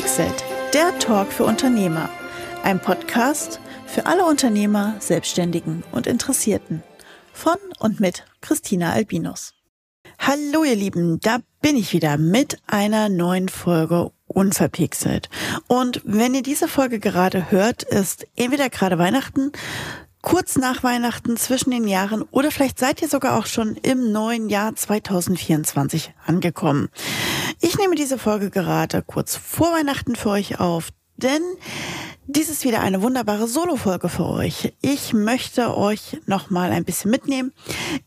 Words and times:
Verpixelt, 0.00 0.44
der 0.72 0.98
Talk 0.98 1.30
für 1.30 1.44
Unternehmer. 1.44 2.08
Ein 2.62 2.80
Podcast 2.80 3.60
für 3.86 4.06
alle 4.06 4.24
Unternehmer, 4.24 4.94
Selbstständigen 4.98 5.82
und 5.92 6.06
Interessierten. 6.06 6.82
Von 7.34 7.56
und 7.80 8.00
mit 8.00 8.24
Christina 8.40 8.92
Albinus. 8.92 9.52
Hallo 10.18 10.64
ihr 10.64 10.74
Lieben, 10.74 11.20
da 11.20 11.40
bin 11.60 11.76
ich 11.76 11.92
wieder 11.92 12.16
mit 12.16 12.56
einer 12.66 13.10
neuen 13.10 13.50
Folge 13.50 14.10
Unverpixelt. 14.26 15.28
Und 15.66 16.00
wenn 16.04 16.34
ihr 16.34 16.42
diese 16.42 16.66
Folge 16.66 16.98
gerade 16.98 17.50
hört, 17.50 17.82
ist 17.82 18.26
entweder 18.36 18.70
gerade 18.70 18.96
Weihnachten, 18.98 19.52
kurz 20.22 20.56
nach 20.56 20.82
Weihnachten 20.82 21.36
zwischen 21.36 21.70
den 21.70 21.88
Jahren 21.88 22.22
oder 22.30 22.50
vielleicht 22.50 22.78
seid 22.78 23.00
ihr 23.02 23.08
sogar 23.08 23.38
auch 23.38 23.46
schon 23.46 23.76
im 23.76 24.12
neuen 24.12 24.48
Jahr 24.48 24.74
2024 24.74 26.12
angekommen. 26.26 26.88
Ich 27.60 27.78
nehme 27.78 27.94
diese 27.94 28.18
Folge 28.18 28.50
gerade 28.50 29.02
kurz 29.02 29.36
vor 29.36 29.72
Weihnachten 29.72 30.16
für 30.16 30.30
euch 30.30 30.60
auf, 30.60 30.90
denn 31.16 31.42
dies 32.26 32.48
ist 32.48 32.64
wieder 32.64 32.80
eine 32.80 33.02
wunderbare 33.02 33.48
Solo-Folge 33.48 34.08
für 34.08 34.26
euch. 34.26 34.72
Ich 34.82 35.12
möchte 35.12 35.76
euch 35.76 36.20
nochmal 36.26 36.70
ein 36.70 36.84
bisschen 36.84 37.10
mitnehmen 37.10 37.52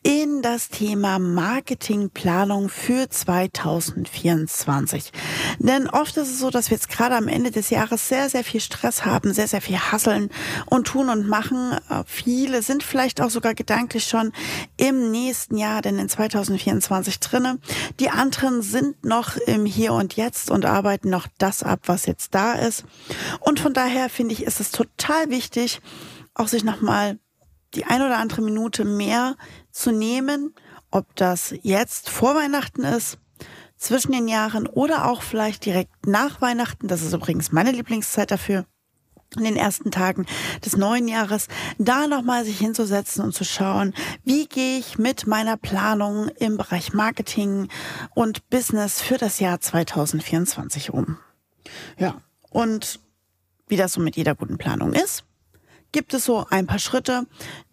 in 0.01 0.41
das 0.41 0.69
Thema 0.69 1.19
Marketingplanung 1.19 2.69
für 2.69 3.09
2024. 3.09 5.11
Denn 5.59 5.89
oft 5.89 6.15
ist 6.15 6.29
es 6.29 6.39
so, 6.39 6.51
dass 6.51 6.69
wir 6.69 6.77
jetzt 6.77 6.89
gerade 6.89 7.15
am 7.15 7.27
Ende 7.27 7.51
des 7.51 7.69
Jahres 7.69 8.07
sehr, 8.07 8.29
sehr 8.29 8.45
viel 8.45 8.61
Stress 8.61 9.03
haben, 9.03 9.33
sehr, 9.33 9.47
sehr 9.47 9.61
viel 9.61 9.77
hasseln 9.77 10.29
und 10.67 10.87
tun 10.87 11.09
und 11.09 11.27
machen. 11.27 11.75
Viele 12.05 12.61
sind 12.61 12.83
vielleicht 12.83 13.19
auch 13.19 13.29
sogar 13.29 13.55
gedanklich 13.55 14.05
schon 14.05 14.31
im 14.77 15.11
nächsten 15.11 15.57
Jahr, 15.57 15.81
denn 15.81 15.99
in 15.99 16.07
2024 16.07 17.19
drinne. 17.19 17.59
Die 17.99 18.09
anderen 18.09 18.61
sind 18.61 19.03
noch 19.03 19.35
im 19.35 19.65
Hier 19.65 19.91
und 19.93 20.15
Jetzt 20.15 20.49
und 20.49 20.65
arbeiten 20.65 21.09
noch 21.09 21.27
das 21.39 21.63
ab, 21.63 21.81
was 21.87 22.05
jetzt 22.05 22.35
da 22.35 22.53
ist. 22.53 22.85
Und 23.41 23.59
von 23.59 23.73
daher 23.73 24.12
finde 24.13 24.33
ich, 24.33 24.43
ist 24.43 24.59
es 24.59 24.71
total 24.71 25.29
wichtig, 25.29 25.81
auch 26.33 26.47
sich 26.47 26.63
nochmal 26.63 27.19
die 27.73 27.85
ein 27.85 28.01
oder 28.01 28.17
andere 28.17 28.41
Minute 28.41 28.85
mehr 28.85 29.35
zu 29.71 29.91
nehmen, 29.91 30.53
ob 30.91 31.15
das 31.15 31.53
jetzt 31.63 32.09
vor 32.09 32.35
Weihnachten 32.35 32.83
ist, 32.83 33.17
zwischen 33.83 34.13
den 34.13 34.27
Jahren 34.27 34.67
oder 34.67 35.09
auch 35.09 35.21
vielleicht 35.21 35.65
direkt 35.65 36.07
nach 36.07 36.39
Weihnachten. 36.41 36.87
Das 36.87 37.01
ist 37.01 37.13
übrigens 37.13 37.51
meine 37.51 37.71
Lieblingszeit 37.71 38.31
dafür. 38.31 38.65
In 39.35 39.43
den 39.43 39.57
ersten 39.57 39.89
Tagen 39.89 40.27
des 40.63 40.77
neuen 40.77 41.07
Jahres, 41.07 41.47
da 41.79 42.07
nochmal 42.07 42.45
sich 42.45 42.59
hinzusetzen 42.59 43.23
und 43.23 43.33
zu 43.33 43.43
schauen, 43.43 43.95
wie 44.23 44.45
gehe 44.45 44.77
ich 44.77 44.99
mit 44.99 45.25
meiner 45.25 45.57
Planung 45.57 46.27
im 46.37 46.55
Bereich 46.55 46.93
Marketing 46.93 47.67
und 48.13 48.47
Business 48.51 49.01
für 49.01 49.17
das 49.17 49.39
Jahr 49.39 49.59
2024 49.59 50.93
um. 50.93 51.17
Ja, 51.97 52.21
und 52.51 52.99
wie 53.67 53.77
das 53.77 53.93
so 53.93 54.01
mit 54.01 54.15
jeder 54.15 54.35
guten 54.35 54.57
Planung 54.57 54.93
ist, 54.93 55.23
gibt 55.91 56.13
es 56.13 56.25
so 56.25 56.45
ein 56.49 56.67
paar 56.67 56.79
Schritte, 56.79 57.27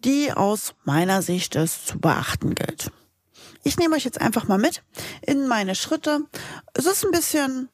die 0.05 0.33
aus 0.33 0.75
meiner 0.85 1.23
Sicht 1.23 1.57
es 1.57 1.85
zu 1.85 1.99
beachten 1.99 2.55
gilt. 2.55 2.93
Ich 3.63 3.77
nehme 3.77 3.97
euch 3.97 4.05
jetzt 4.05 4.21
einfach 4.21 4.49
mal 4.49 4.59
mit 4.59 4.83
in 5.23 5.47
meine 5.47 5.75
Schritte. 5.75 6.21
Es 6.75 6.87
ist 6.87 7.05
ein 7.05 7.11
bisschen 7.11 7.69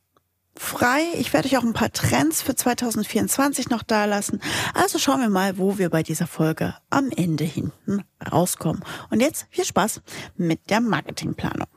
frei. 0.56 1.02
Ich 1.14 1.32
werde 1.32 1.48
euch 1.48 1.58
auch 1.58 1.64
ein 1.64 1.74
paar 1.74 1.92
Trends 1.92 2.42
für 2.42 2.54
2024 2.54 3.68
noch 3.68 3.82
da 3.82 4.04
lassen. 4.04 4.40
Also 4.74 4.98
schauen 4.98 5.20
wir 5.20 5.28
mal, 5.28 5.58
wo 5.58 5.78
wir 5.78 5.90
bei 5.90 6.02
dieser 6.02 6.26
Folge 6.26 6.74
am 6.90 7.10
Ende 7.10 7.44
hinten 7.44 8.02
rauskommen. 8.32 8.84
Und 9.10 9.20
jetzt 9.20 9.46
viel 9.50 9.64
Spaß 9.64 10.00
mit 10.36 10.70
der 10.70 10.80
Marketingplanung. 10.80 11.68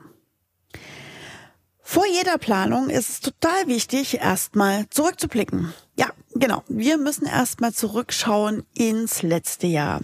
Vor 1.91 2.05
jeder 2.05 2.37
Planung 2.37 2.91
ist 2.91 3.09
es 3.09 3.19
total 3.19 3.65
wichtig, 3.65 4.19
erstmal 4.21 4.87
zurückzublicken. 4.91 5.73
Ja, 5.97 6.11
genau. 6.35 6.63
Wir 6.67 6.99
müssen 6.99 7.25
erstmal 7.25 7.73
zurückschauen 7.73 8.63
ins 8.75 9.23
letzte 9.23 9.65
Jahr. 9.65 10.01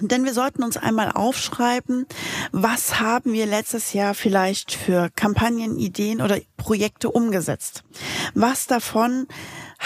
Denn 0.00 0.24
wir 0.24 0.32
sollten 0.32 0.62
uns 0.62 0.78
einmal 0.78 1.12
aufschreiben, 1.12 2.06
was 2.50 2.98
haben 2.98 3.34
wir 3.34 3.44
letztes 3.44 3.92
Jahr 3.92 4.14
vielleicht 4.14 4.72
für 4.72 5.10
Kampagnen, 5.14 5.76
Ideen 5.76 6.22
oder 6.22 6.38
Projekte 6.56 7.10
umgesetzt. 7.10 7.84
Was 8.32 8.66
davon 8.66 9.26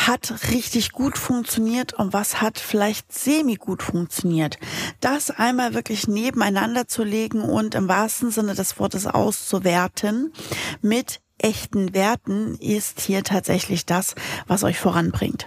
hat 0.06 0.50
richtig 0.50 0.92
gut 0.92 1.18
funktioniert 1.18 1.92
und 1.94 2.12
was 2.12 2.40
hat 2.40 2.58
vielleicht 2.58 3.12
semi 3.12 3.56
gut 3.56 3.82
funktioniert. 3.82 4.58
Das 5.00 5.30
einmal 5.30 5.74
wirklich 5.74 6.06
nebeneinander 6.06 6.86
zu 6.86 7.02
legen 7.02 7.40
und 7.40 7.74
im 7.74 7.88
wahrsten 7.88 8.30
Sinne 8.30 8.54
des 8.54 8.78
Wortes 8.78 9.06
auszuwerten 9.06 10.32
mit 10.80 11.20
echten 11.38 11.94
Werten 11.94 12.56
ist 12.56 13.00
hier 13.00 13.22
tatsächlich 13.22 13.86
das, 13.86 14.14
was 14.46 14.64
euch 14.64 14.78
voranbringt. 14.78 15.46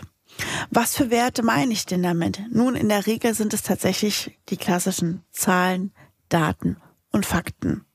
Was 0.70 0.96
für 0.96 1.10
Werte 1.10 1.44
meine 1.44 1.74
ich 1.74 1.86
denn 1.86 2.04
damit? 2.04 2.42
Nun, 2.52 2.76
in 2.76 2.90
der 2.90 3.08
Regel 3.08 3.34
sind 3.34 3.54
es 3.54 3.64
tatsächlich 3.64 4.38
die 4.50 4.58
klassischen 4.58 5.24
Zahlen, 5.32 5.92
Daten 6.30 6.78
und 7.12 7.26
Fakten. 7.26 7.86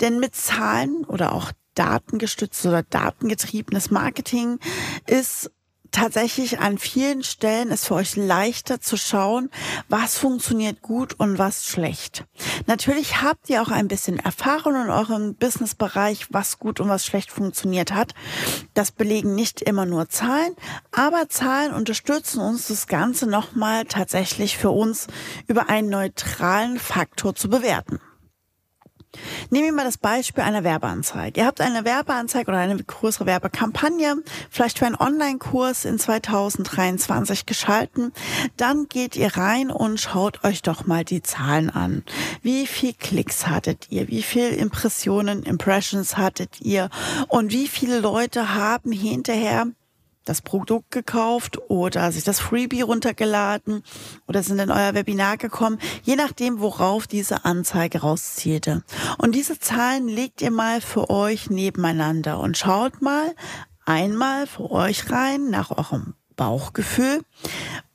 Denn 0.00 0.20
mit 0.20 0.34
Zahlen 0.34 1.04
oder 1.06 1.32
auch 1.32 1.52
datengestütztes 1.74 2.66
oder 2.66 2.82
datengetriebenes 2.82 3.90
Marketing 3.90 4.58
ist 5.06 5.50
tatsächlich 5.90 6.60
an 6.60 6.78
vielen 6.78 7.22
Stellen 7.22 7.70
ist 7.70 7.86
für 7.86 7.94
euch 7.94 8.16
leichter 8.16 8.80
zu 8.80 8.96
schauen, 8.96 9.50
was 9.88 10.18
funktioniert 10.18 10.82
gut 10.82 11.14
und 11.18 11.38
was 11.38 11.66
schlecht. 11.66 12.24
Natürlich 12.66 13.22
habt 13.22 13.48
ihr 13.50 13.62
auch 13.62 13.70
ein 13.70 13.88
bisschen 13.88 14.18
Erfahrung 14.18 14.74
in 14.74 14.90
eurem 14.90 15.34
Businessbereich, 15.34 16.26
was 16.30 16.58
gut 16.58 16.80
und 16.80 16.88
was 16.88 17.04
schlecht 17.06 17.30
funktioniert 17.30 17.92
hat. 17.92 18.14
Das 18.74 18.90
belegen 18.92 19.34
nicht 19.34 19.60
immer 19.62 19.86
nur 19.86 20.08
Zahlen, 20.08 20.54
aber 20.92 21.28
Zahlen 21.28 21.72
unterstützen 21.72 22.40
uns 22.40 22.68
das 22.68 22.86
Ganze 22.86 23.26
nochmal 23.26 23.84
tatsächlich 23.84 24.56
für 24.56 24.70
uns 24.70 25.06
über 25.46 25.68
einen 25.68 25.88
neutralen 25.88 26.78
Faktor 26.78 27.34
zu 27.34 27.48
bewerten. 27.48 28.00
Nehmen 29.50 29.66
wir 29.66 29.72
mal 29.72 29.84
das 29.84 29.98
Beispiel 29.98 30.44
einer 30.44 30.62
Werbeanzeige. 30.62 31.40
Ihr 31.40 31.46
habt 31.46 31.60
eine 31.60 31.84
Werbeanzeige 31.84 32.48
oder 32.48 32.58
eine 32.58 32.82
größere 32.82 33.26
Werbekampagne, 33.26 34.22
vielleicht 34.50 34.78
für 34.78 34.86
einen 34.86 34.94
Online-Kurs 34.94 35.84
in 35.84 35.98
2023 35.98 37.46
geschalten. 37.46 38.12
Dann 38.56 38.88
geht 38.88 39.16
ihr 39.16 39.36
rein 39.36 39.70
und 39.70 40.00
schaut 40.00 40.44
euch 40.44 40.62
doch 40.62 40.86
mal 40.86 41.04
die 41.04 41.22
Zahlen 41.22 41.70
an. 41.70 42.04
Wie 42.42 42.66
viel 42.66 42.94
Klicks 42.94 43.48
hattet 43.48 43.88
ihr? 43.90 44.08
Wie 44.08 44.22
viel 44.22 44.50
Impressionen, 44.50 45.42
Impressions 45.42 46.16
hattet 46.16 46.60
ihr? 46.60 46.88
Und 47.28 47.52
wie 47.52 47.66
viele 47.66 48.00
Leute 48.00 48.54
haben 48.54 48.92
hinterher 48.92 49.66
das 50.30 50.42
Produkt 50.42 50.92
gekauft 50.92 51.58
oder 51.68 52.12
sich 52.12 52.22
das 52.22 52.38
Freebie 52.38 52.82
runtergeladen 52.82 53.82
oder 54.28 54.44
sind 54.44 54.60
in 54.60 54.70
euer 54.70 54.94
Webinar 54.94 55.36
gekommen, 55.36 55.80
je 56.04 56.14
nachdem, 56.14 56.60
worauf 56.60 57.08
diese 57.08 57.44
Anzeige 57.44 58.02
rauszielte. 58.02 58.84
Und 59.18 59.34
diese 59.34 59.58
Zahlen 59.58 60.06
legt 60.06 60.40
ihr 60.40 60.52
mal 60.52 60.80
für 60.80 61.10
euch 61.10 61.50
nebeneinander 61.50 62.38
und 62.38 62.56
schaut 62.56 63.02
mal 63.02 63.34
einmal 63.84 64.46
für 64.46 64.70
euch 64.70 65.10
rein 65.10 65.50
nach 65.50 65.72
eurem 65.72 66.14
Bauchgefühl, 66.36 67.22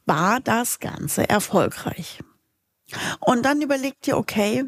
war 0.06 0.42
das 0.42 0.80
Ganze 0.80 1.30
erfolgreich? 1.30 2.20
Und 3.22 3.44
dann 3.44 3.62
überlegt 3.62 4.10
ihr, 4.10 4.18
okay, 4.18 4.66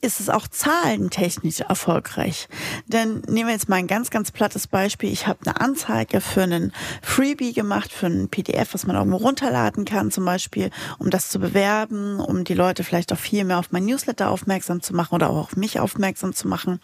ist 0.00 0.20
es 0.20 0.28
auch 0.28 0.46
zahlentechnisch 0.46 1.60
erfolgreich. 1.60 2.48
Denn 2.86 3.22
nehmen 3.26 3.48
wir 3.48 3.54
jetzt 3.54 3.68
mal 3.68 3.76
ein 3.76 3.86
ganz, 3.86 4.10
ganz 4.10 4.30
plattes 4.30 4.66
Beispiel. 4.66 5.10
Ich 5.10 5.26
habe 5.26 5.40
eine 5.44 5.60
Anzeige 5.60 6.20
für 6.20 6.42
einen 6.42 6.72
Freebie 7.02 7.52
gemacht, 7.52 7.92
für 7.92 8.06
ein 8.06 8.28
PDF, 8.28 8.74
was 8.74 8.86
man 8.86 8.96
irgendwo 8.96 9.16
runterladen 9.16 9.84
kann, 9.84 10.10
zum 10.10 10.24
Beispiel, 10.24 10.70
um 10.98 11.10
das 11.10 11.30
zu 11.30 11.38
bewerben, 11.38 12.20
um 12.20 12.44
die 12.44 12.54
Leute 12.54 12.84
vielleicht 12.84 13.12
auch 13.12 13.18
viel 13.18 13.44
mehr 13.44 13.58
auf 13.58 13.72
mein 13.72 13.86
Newsletter 13.86 14.30
aufmerksam 14.30 14.82
zu 14.82 14.94
machen 14.94 15.14
oder 15.14 15.30
auch 15.30 15.36
auf 15.36 15.56
mich 15.56 15.80
aufmerksam 15.80 16.34
zu 16.34 16.48
machen. 16.48 16.80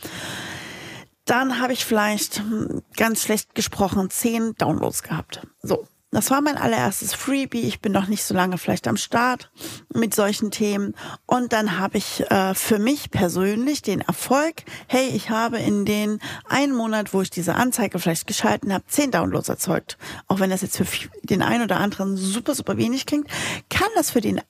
Dann 1.24 1.60
habe 1.60 1.72
ich 1.72 1.84
vielleicht 1.84 2.38
hm, 2.38 2.82
ganz 2.96 3.22
schlecht 3.22 3.54
gesprochen 3.54 4.10
zehn 4.10 4.54
Downloads 4.56 5.02
gehabt. 5.02 5.46
So, 5.62 5.86
das 6.14 6.30
war 6.30 6.40
mein 6.40 6.56
allererstes 6.56 7.14
Freebie. 7.14 7.62
Ich 7.62 7.80
bin 7.80 7.92
noch 7.92 8.06
nicht 8.06 8.24
so 8.24 8.34
lange 8.34 8.58
vielleicht 8.58 8.86
am 8.88 8.96
Start 8.96 9.50
mit 9.92 10.14
solchen 10.14 10.50
Themen. 10.50 10.94
Und 11.26 11.52
dann 11.52 11.78
habe 11.78 11.98
ich 11.98 12.28
äh, 12.30 12.54
für 12.54 12.78
mich 12.78 13.10
persönlich 13.10 13.82
den 13.82 14.00
Erfolg, 14.00 14.64
hey, 14.86 15.08
ich 15.08 15.30
habe 15.30 15.58
in 15.58 15.84
den 15.84 16.20
einen 16.48 16.74
Monat, 16.74 17.12
wo 17.12 17.22
ich 17.22 17.30
diese 17.30 17.54
Anzeige 17.54 17.98
vielleicht 17.98 18.26
geschalten 18.26 18.72
habe, 18.72 18.84
zehn 18.86 19.10
Downloads 19.10 19.48
erzeugt. 19.48 19.98
Auch 20.28 20.40
wenn 20.40 20.50
das 20.50 20.62
jetzt 20.62 20.76
für 20.76 20.86
den 21.22 21.42
einen 21.42 21.64
oder 21.64 21.78
anderen 21.78 22.16
super, 22.16 22.54
super 22.54 22.76
wenig 22.76 23.06
klingt, 23.06 23.28
kann 23.68 23.88
das 23.96 24.10
für 24.10 24.20
den 24.20 24.40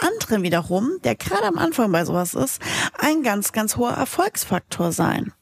anderen 0.00 0.42
wiederum, 0.42 0.98
der 1.04 1.14
gerade 1.14 1.44
am 1.44 1.58
Anfang 1.58 1.90
bei 1.92 2.04
sowas 2.04 2.34
ist, 2.34 2.60
ein 2.98 3.22
ganz, 3.22 3.52
ganz 3.52 3.76
hoher 3.76 3.92
Erfolgsfaktor 3.92 4.92
sein. 4.92 5.32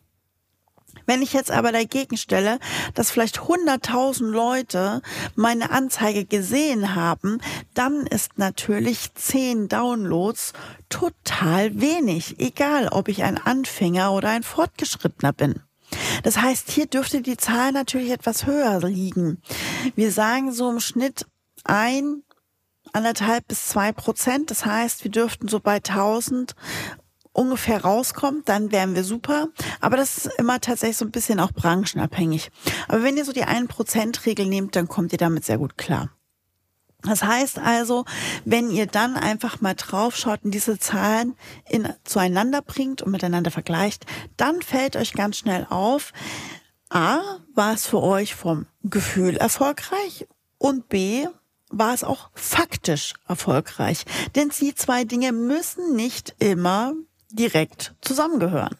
Wenn 1.06 1.22
ich 1.22 1.32
jetzt 1.32 1.50
aber 1.50 1.72
dagegen 1.72 2.16
stelle, 2.16 2.58
dass 2.94 3.10
vielleicht 3.10 3.40
100.000 3.40 4.26
Leute 4.26 5.02
meine 5.34 5.70
Anzeige 5.70 6.24
gesehen 6.24 6.94
haben, 6.94 7.40
dann 7.74 8.06
ist 8.06 8.38
natürlich 8.38 9.14
10 9.14 9.68
Downloads 9.68 10.52
total 10.88 11.80
wenig, 11.80 12.38
egal 12.38 12.88
ob 12.88 13.08
ich 13.08 13.22
ein 13.22 13.38
Anfänger 13.38 14.12
oder 14.12 14.30
ein 14.30 14.42
Fortgeschrittener 14.42 15.32
bin. 15.32 15.60
Das 16.22 16.38
heißt, 16.38 16.70
hier 16.70 16.86
dürfte 16.86 17.20
die 17.20 17.36
Zahl 17.36 17.72
natürlich 17.72 18.10
etwas 18.10 18.46
höher 18.46 18.80
liegen. 18.80 19.40
Wir 19.94 20.10
sagen 20.10 20.52
so 20.52 20.70
im 20.70 20.80
Schnitt 20.80 21.26
ein, 21.64 22.22
anderthalb 22.92 23.48
bis 23.48 23.68
zwei 23.68 23.92
Prozent. 23.92 24.50
Das 24.50 24.64
heißt, 24.64 25.04
wir 25.04 25.10
dürften 25.10 25.48
so 25.48 25.60
bei 25.60 25.76
1000 25.76 26.54
ungefähr 27.34 27.82
rauskommen, 27.82 28.42
dann 28.46 28.72
wären 28.72 28.94
wir 28.94 29.04
super. 29.04 29.48
Aber 29.80 29.98
das 29.98 30.16
ist 30.16 30.30
immer 30.38 30.60
tatsächlich 30.60 30.96
so 30.96 31.04
ein 31.04 31.10
bisschen 31.10 31.40
auch 31.40 31.52
branchenabhängig. 31.52 32.50
Aber 32.88 33.02
wenn 33.02 33.18
ihr 33.18 33.26
so 33.26 33.32
die 33.32 33.44
1%-Regel 33.44 34.46
nehmt, 34.46 34.76
dann 34.76 34.88
kommt 34.88 35.12
ihr 35.12 35.18
damit 35.18 35.44
sehr 35.44 35.58
gut 35.58 35.76
klar. 35.76 36.10
Das 37.02 37.22
heißt 37.22 37.58
also, 37.58 38.06
wenn 38.46 38.70
ihr 38.70 38.86
dann 38.86 39.16
einfach 39.16 39.60
mal 39.60 39.74
draufschaut 39.74 40.40
und 40.42 40.52
diese 40.52 40.78
Zahlen 40.78 41.36
in, 41.68 41.92
zueinander 42.04 42.62
bringt 42.62 43.02
und 43.02 43.12
miteinander 43.12 43.50
vergleicht, 43.50 44.06
dann 44.38 44.62
fällt 44.62 44.96
euch 44.96 45.12
ganz 45.12 45.36
schnell 45.36 45.66
auf, 45.68 46.12
A, 46.88 47.20
war 47.54 47.74
es 47.74 47.86
für 47.86 48.02
euch 48.02 48.34
vom 48.34 48.66
Gefühl 48.84 49.36
erfolgreich 49.36 50.26
und 50.56 50.88
B, 50.88 51.26
war 51.68 51.92
es 51.92 52.04
auch 52.04 52.30
faktisch 52.34 53.14
erfolgreich. 53.28 54.04
Denn 54.34 54.50
die 54.60 54.74
zwei 54.74 55.04
Dinge 55.04 55.32
müssen 55.32 55.96
nicht 55.96 56.36
immer 56.38 56.94
direkt 57.34 57.94
zusammengehören 58.00 58.76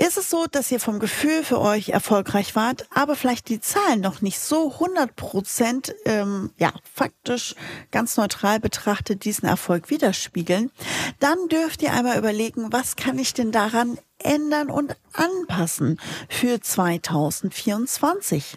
ist 0.00 0.16
es 0.16 0.30
so, 0.30 0.46
dass 0.50 0.72
ihr 0.72 0.80
vom 0.80 0.98
Gefühl 0.98 1.44
für 1.44 1.60
euch 1.60 1.90
erfolgreich 1.90 2.56
wart, 2.56 2.86
aber 2.94 3.14
vielleicht 3.16 3.50
die 3.50 3.60
Zahlen 3.60 4.00
noch 4.00 4.22
nicht 4.22 4.40
so 4.40 4.72
100 4.72 5.14
Prozent, 5.14 5.94
ähm, 6.06 6.52
ja, 6.56 6.72
faktisch 6.94 7.54
ganz 7.90 8.16
neutral 8.16 8.60
betrachtet 8.60 9.26
diesen 9.26 9.46
Erfolg 9.46 9.90
widerspiegeln, 9.90 10.70
dann 11.18 11.48
dürft 11.48 11.82
ihr 11.82 11.92
einmal 11.92 12.16
überlegen, 12.16 12.72
was 12.72 12.96
kann 12.96 13.18
ich 13.18 13.34
denn 13.34 13.52
daran 13.52 13.98
ändern 14.18 14.70
und 14.70 14.96
anpassen 15.12 16.00
für 16.30 16.62
2024? 16.62 18.56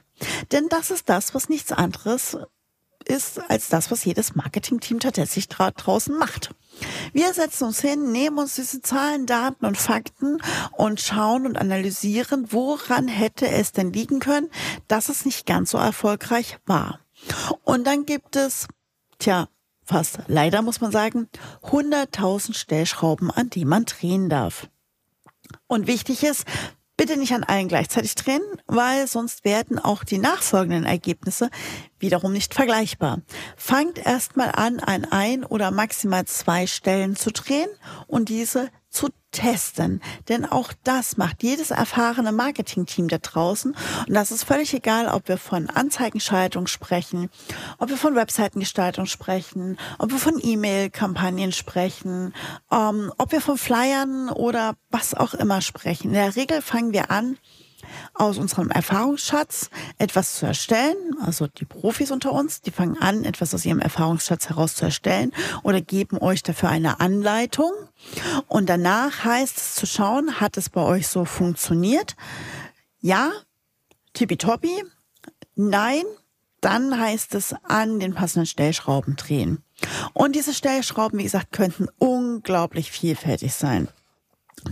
Denn 0.53 0.69
das 0.69 0.91
ist 0.91 1.09
das, 1.09 1.35
was 1.35 1.49
nichts 1.49 1.73
anderes 1.73 2.37
ist 3.03 3.41
als 3.49 3.67
das, 3.67 3.91
was 3.91 4.05
jedes 4.05 4.35
Marketingteam 4.35 5.01
tatsächlich 5.01 5.49
draußen 5.49 6.17
macht. 6.17 6.51
Wir 7.13 7.33
setzen 7.33 7.65
uns 7.65 7.79
hin, 7.79 8.11
nehmen 8.11 8.39
uns 8.39 8.55
diese 8.55 8.81
Zahlen, 8.81 9.25
Daten 9.25 9.65
und 9.65 9.77
Fakten 9.77 10.41
und 10.71 10.99
schauen 10.99 11.45
und 11.45 11.57
analysieren, 11.57 12.51
woran 12.51 13.07
hätte 13.07 13.47
es 13.47 13.71
denn 13.71 13.93
liegen 13.93 14.19
können, 14.19 14.49
dass 14.87 15.09
es 15.09 15.25
nicht 15.25 15.45
ganz 15.45 15.71
so 15.71 15.77
erfolgreich 15.77 16.57
war. 16.65 16.99
Und 17.63 17.85
dann 17.85 18.05
gibt 18.05 18.35
es, 18.35 18.67
tja, 19.19 19.47
fast 19.83 20.19
leider 20.27 20.61
muss 20.61 20.81
man 20.81 20.91
sagen, 20.91 21.29
100.000 21.63 22.55
Stellschrauben, 22.55 23.29
an 23.31 23.49
die 23.49 23.65
man 23.65 23.85
drehen 23.85 24.29
darf. 24.29 24.67
Und 25.67 25.87
wichtig 25.87 26.23
ist, 26.23 26.45
Bitte 27.03 27.19
nicht 27.19 27.33
an 27.33 27.43
allen 27.43 27.67
gleichzeitig 27.67 28.15
drehen, 28.15 28.41
weil 28.65 29.07
sonst 29.07 29.43
werden 29.43 29.77
auch 29.77 30.05
die 30.05 30.19
nachfolgenden 30.19 30.85
Ergebnisse 30.85 31.49
wiederum 31.99 32.31
nicht 32.31 32.53
vergleichbar. 32.53 33.19
Fangt 33.57 33.97
erstmal 33.97 34.53
an, 34.53 34.79
an 34.79 35.03
ein 35.03 35.43
oder 35.43 35.71
maximal 35.71 36.23
zwei 36.23 36.65
Stellen 36.65 37.17
zu 37.17 37.31
drehen 37.33 37.67
und 38.07 38.29
diese 38.29 38.69
zu 38.93 39.09
testen. 39.31 40.01
Denn 40.29 40.45
auch 40.45 40.71
das 40.83 41.17
macht 41.17 41.43
jedes 41.43 41.71
erfahrene 41.71 42.31
Marketingteam 42.31 43.07
da 43.07 43.17
draußen. 43.17 43.75
Und 44.07 44.13
das 44.13 44.31
ist 44.31 44.43
völlig 44.43 44.73
egal, 44.73 45.07
ob 45.07 45.27
wir 45.27 45.37
von 45.37 45.69
Anzeigenschaltung 45.69 46.67
sprechen, 46.67 47.29
ob 47.79 47.89
wir 47.89 47.97
von 47.97 48.15
Webseitengestaltung 48.15 49.07
sprechen, 49.07 49.77
ob 49.97 50.11
wir 50.11 50.19
von 50.19 50.39
E-Mail-Kampagnen 50.41 51.51
sprechen, 51.51 52.33
ähm, 52.71 53.11
ob 53.17 53.31
wir 53.31 53.41
von 53.41 53.57
Flyern 53.57 54.29
oder 54.29 54.75
was 54.91 55.13
auch 55.13 55.33
immer 55.33 55.61
sprechen. 55.61 56.09
In 56.09 56.13
der 56.13 56.35
Regel 56.35 56.61
fangen 56.61 56.93
wir 56.93 57.11
an, 57.11 57.37
aus 58.13 58.37
unserem 58.37 58.69
Erfahrungsschatz 58.69 59.69
etwas 59.97 60.35
zu 60.35 60.45
erstellen. 60.45 61.15
Also 61.21 61.47
die 61.47 61.65
Profis 61.65 62.11
unter 62.11 62.31
uns, 62.31 62.61
die 62.61 62.71
fangen 62.71 62.97
an, 62.97 63.23
etwas 63.23 63.53
aus 63.53 63.65
ihrem 63.65 63.79
Erfahrungsschatz 63.79 64.49
heraus 64.49 64.75
zu 64.75 64.85
erstellen 64.85 65.31
oder 65.63 65.81
geben 65.81 66.17
euch 66.17 66.43
dafür 66.43 66.69
eine 66.69 66.99
Anleitung. 66.99 67.71
Und 68.47 68.69
danach 68.69 69.23
heißt 69.23 69.57
es 69.57 69.75
zu 69.75 69.85
schauen, 69.85 70.39
hat 70.39 70.57
es 70.57 70.69
bei 70.69 70.81
euch 70.81 71.07
so 71.07 71.25
funktioniert? 71.25 72.15
Ja, 72.99 73.31
tippitoppi. 74.13 74.83
Nein, 75.55 76.03
dann 76.61 76.97
heißt 76.99 77.35
es 77.35 77.53
an 77.63 77.99
den 77.99 78.13
passenden 78.13 78.45
Stellschrauben 78.45 79.15
drehen. 79.15 79.63
Und 80.13 80.35
diese 80.35 80.53
Stellschrauben, 80.53 81.19
wie 81.19 81.23
gesagt, 81.23 81.51
könnten 81.51 81.87
unglaublich 81.97 82.91
vielfältig 82.91 83.53
sein. 83.53 83.89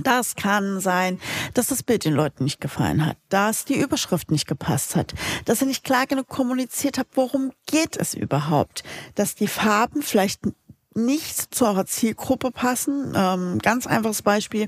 Das 0.04 0.36
kann 0.36 0.80
sein, 0.80 1.20
dass 1.54 1.68
das 1.68 1.84
Bild 1.84 2.06
den 2.06 2.14
Leuten 2.14 2.44
nicht 2.44 2.62
gefallen 2.62 3.06
hat, 3.06 3.18
dass 3.30 3.66
die 3.66 3.80
Überschrift 3.80 4.32
nicht 4.32 4.48
gepasst 4.48 4.96
hat, 4.96 5.14
dass 5.46 5.62
ihr 5.62 5.68
nicht 5.68 5.84
klar 5.84 6.08
genug 6.08 6.28
kommuniziert 6.28 6.98
habt, 6.98 7.16
worum 7.18 7.52
geht 7.66 7.98
es 7.98 8.14
überhaupt, 8.14 8.84
dass 9.16 9.36
die 9.36 9.48
Farben 9.48 10.02
vielleicht 10.02 10.42
nicht 10.94 11.56
zu 11.56 11.66
eurer 11.66 11.86
Zielgruppe 11.86 12.52
passen. 12.52 13.14
Ähm, 13.16 13.60
ganz 13.60 13.88
einfaches 13.88 14.22
Beispiel. 14.22 14.68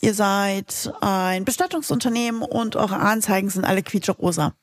Ihr 0.00 0.14
seid 0.14 0.92
ein 1.00 1.44
Bestattungsunternehmen 1.44 2.42
und 2.42 2.76
eure 2.76 2.96
Anzeigen 2.96 3.50
sind 3.50 3.64
alle 3.64 3.82
quietsche-rosa. 3.82 4.54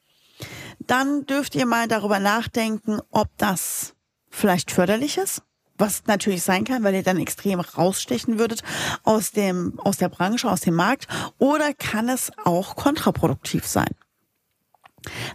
Dann 0.80 1.26
dürft 1.26 1.56
ihr 1.56 1.66
mal 1.66 1.88
darüber 1.88 2.20
nachdenken, 2.20 3.00
ob 3.12 3.30
das 3.38 3.96
vielleicht 4.30 4.72
förderlich 4.72 5.18
ist 5.18 5.44
was 5.78 6.04
natürlich 6.08 6.44
sein 6.44 6.64
kann, 6.64 6.84
weil 6.84 6.96
ihr 6.96 7.04
dann 7.04 7.20
extrem 7.20 7.60
rausstechen 7.60 8.40
würdet 8.40 8.64
aus 9.04 9.32
dem, 9.32 9.80
aus 9.80 9.98
der 9.98 10.10
Branche, 10.10 10.50
aus 10.50 10.62
dem 10.62 10.76
Markt, 10.76 11.08
oder 11.38 11.74
kann 11.74 12.10
es 12.10 12.32
auch 12.44 12.76
kontraproduktiv 12.76 13.66
sein? 13.66 13.90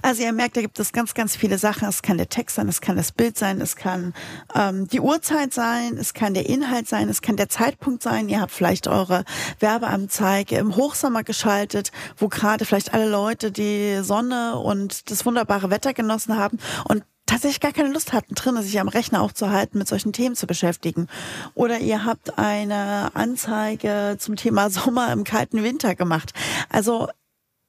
Also 0.03 0.23
ihr 0.23 0.33
merkt, 0.33 0.56
da 0.56 0.61
gibt 0.61 0.79
es 0.79 0.93
ganz, 0.93 1.15
ganz 1.15 1.37
viele 1.37 1.59
Sachen. 1.59 1.89
Es 1.89 2.03
kann 2.03 2.19
der 2.19 2.29
Text 2.29 2.56
sein, 2.56 2.69
es 2.69 2.81
kann 2.81 2.97
das 2.97 3.12
Bild 3.12 3.39
sein, 3.39 3.61
es 3.61 3.77
kann 3.77 4.15
ähm, 4.55 4.89
die 4.89 5.00
Uhrzeit 5.00 5.53
sein, 5.55 5.97
es 5.97 6.15
kann 6.15 6.35
der 6.35 6.49
Inhalt 6.49 6.89
sein, 6.89 7.09
es 7.09 7.23
kann 7.23 7.37
der 7.37 7.49
Zeitpunkt 7.49 8.03
sein. 8.03 8.29
Ihr 8.29 8.41
habt 8.41 8.53
vielleicht 8.53 8.87
eure 8.87 9.25
Werbeanzeige 9.61 10.56
im 10.56 10.77
Hochsommer 10.77 11.23
geschaltet, 11.25 11.93
wo 12.17 12.29
gerade 12.29 12.65
vielleicht 12.65 12.94
alle 12.94 13.09
Leute 13.09 13.50
die 13.53 14.00
Sonne 14.03 14.59
und 14.59 15.11
das 15.11 15.25
wunderbare 15.25 15.71
Wetter 15.71 15.94
genossen 15.94 16.37
haben 16.37 16.59
und 16.85 17.05
tatsächlich 17.32 17.61
gar 17.61 17.73
keine 17.73 17.88
Lust 17.88 18.12
hatten, 18.12 18.34
drin 18.34 18.61
sich 18.62 18.79
am 18.79 18.88
Rechner 18.88 19.23
aufzuhalten, 19.23 19.79
mit 19.79 19.88
solchen 19.88 20.12
Themen 20.12 20.36
zu 20.36 20.46
beschäftigen. 20.46 21.08
Oder 21.55 21.79
ihr 21.81 22.05
habt 22.05 22.39
eine 22.39 23.10
Anzeige 23.15 24.17
zum 24.19 24.36
Thema 24.36 24.69
Sommer 24.70 25.10
im 25.12 25.24
kalten 25.24 25.62
Winter 25.62 25.94
gemacht. 25.94 26.34
Also 26.69 27.08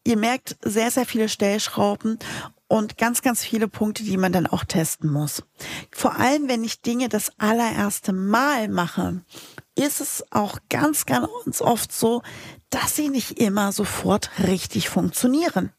ihr 0.05 0.17
merkt 0.17 0.58
sehr, 0.63 0.91
sehr 0.91 1.05
viele 1.05 1.29
Stellschrauben 1.29 2.20
und 2.67 2.98
ganz, 2.98 3.22
ganz 3.22 3.43
viele 3.46 3.70
Punkte, 3.70 4.03
die 4.03 4.17
man 4.17 4.34
dann 4.34 4.48
auch 4.48 4.65
testen 4.65 5.10
muss. 5.10 5.43
Vor 5.91 6.17
allem, 6.20 6.50
wenn 6.50 6.65
ich 6.65 6.82
Dinge 6.82 7.08
das 7.08 7.32
allererste 7.38 8.12
Mal 8.12 8.67
mache, 8.67 9.22
ist 9.75 10.01
es 10.01 10.25
auch 10.32 10.58
ganz, 10.70 11.05
ganz 11.05 11.62
oft 11.62 11.93
so, 11.93 12.22
dass 12.70 12.98
sie 12.98 13.08
nicht 13.08 13.39
immer 13.39 13.72
sofort 13.72 14.29
richtig 14.46 14.89
funktionieren. 14.89 15.72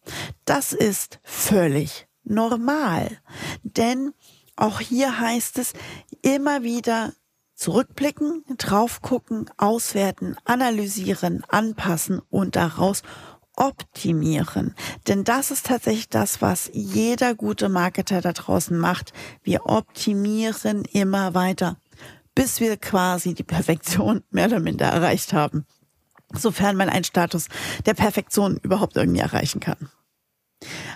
Das 0.46 0.72
ist 0.72 1.18
völlig 1.22 2.06
normal. 2.24 3.18
Denn 3.62 4.12
auch 4.56 4.80
hier 4.80 5.18
heißt 5.18 5.58
es 5.58 5.72
immer 6.22 6.62
wieder 6.62 7.12
zurückblicken, 7.54 8.44
drauf 8.58 9.02
gucken, 9.02 9.50
auswerten, 9.56 10.36
analysieren, 10.44 11.44
anpassen 11.48 12.20
und 12.30 12.56
daraus 12.56 13.02
optimieren. 13.56 14.74
Denn 15.06 15.24
das 15.24 15.50
ist 15.50 15.66
tatsächlich 15.66 16.08
das, 16.08 16.42
was 16.42 16.70
jeder 16.72 17.34
gute 17.34 17.68
Marketer 17.68 18.20
da 18.20 18.32
draußen 18.32 18.76
macht. 18.76 19.12
Wir 19.42 19.66
optimieren 19.66 20.84
immer 20.92 21.34
weiter, 21.34 21.76
bis 22.34 22.60
wir 22.60 22.76
quasi 22.76 23.34
die 23.34 23.44
Perfektion 23.44 24.24
mehr 24.30 24.46
oder 24.46 24.60
minder 24.60 24.86
erreicht 24.86 25.32
haben. 25.32 25.66
Sofern 26.32 26.76
man 26.76 26.88
einen 26.88 27.04
Status 27.04 27.46
der 27.86 27.94
Perfektion 27.94 28.58
überhaupt 28.62 28.96
irgendwie 28.96 29.20
erreichen 29.20 29.60
kann. 29.60 29.88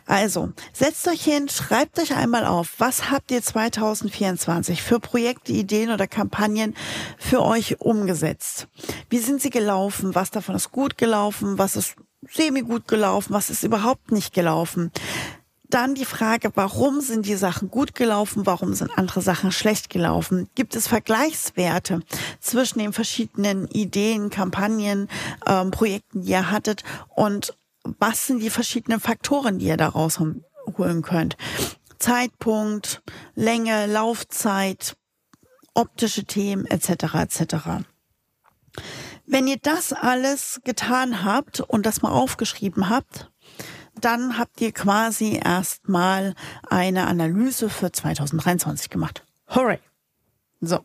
Also, 0.09 0.55
setzt 0.73 1.07
euch 1.07 1.23
hin, 1.23 1.51
schreibt 1.51 1.99
euch 2.01 2.17
einmal 2.17 2.47
auf, 2.47 2.77
was 2.79 3.11
habt 3.11 3.31
ihr 3.31 3.43
2024 3.43 4.83
für 4.83 5.01
Projekte, 5.01 5.53
Ideen 5.53 5.91
oder 5.91 6.07
Kampagnen 6.07 6.75
für 7.19 7.43
euch 7.43 7.83
umgesetzt? 7.83 8.69
Wie 9.11 9.19
sind 9.19 9.43
sie 9.43 9.51
gelaufen? 9.51 10.15
Was 10.15 10.31
davon 10.31 10.55
ist 10.55 10.73
gut 10.73 10.97
gelaufen? 10.97 11.59
Was 11.59 11.77
ist 11.77 11.97
semi 12.27 12.63
gut 12.63 12.89
gelaufen? 12.89 13.35
Was 13.35 13.51
ist 13.51 13.65
überhaupt 13.65 14.11
nicht 14.11 14.33
gelaufen? 14.33 14.93
Dann 15.69 15.95
die 15.95 16.07
Frage, 16.07 16.53
warum 16.55 17.03
sind 17.03 17.27
die 17.27 17.37
Sachen 17.37 17.71
gut 17.71 17.95
gelaufen, 17.95 18.47
warum 18.47 18.73
sind 18.73 18.97
andere 18.97 19.21
Sachen 19.21 19.53
schlecht 19.53 19.91
gelaufen? 19.91 20.49
Gibt 20.55 20.75
es 20.75 20.89
Vergleichswerte 20.89 22.01
zwischen 22.41 22.79
den 22.79 22.95
verschiedenen 22.95 23.69
Ideen, 23.69 24.31
Kampagnen, 24.31 25.11
ähm, 25.47 25.71
Projekten, 25.71 26.23
die 26.23 26.31
ihr 26.31 26.51
hattet 26.51 26.83
und 27.15 27.53
was 27.99 28.27
sind 28.27 28.41
die 28.41 28.51
verschiedenen 28.51 29.01
Faktoren, 29.01 29.59
die 29.59 29.67
ihr 29.67 29.77
da 29.77 29.89
rausholen 29.89 31.03
könnt. 31.03 31.37
Zeitpunkt, 31.99 33.03
Länge, 33.35 33.87
Laufzeit, 33.87 34.97
optische 35.75 36.25
Themen 36.25 36.67
etc. 36.67 37.15
etc. 37.15 37.55
Wenn 39.27 39.47
ihr 39.47 39.59
das 39.61 39.93
alles 39.93 40.61
getan 40.65 41.25
habt 41.25 41.61
und 41.61 41.87
das 41.87 42.03
mal 42.03 42.13
aufgeschrieben 42.13 42.89
habt, 42.89 43.31
dann 44.01 44.39
habt 44.39 44.61
ihr 44.61 44.73
quasi 44.73 45.41
erstmal 45.43 46.35
eine 46.69 47.07
Analyse 47.07 47.69
für 47.69 47.91
2023 47.91 48.91
gemacht. 48.91 49.25
Hooray! 49.55 49.81
So. 50.61 50.85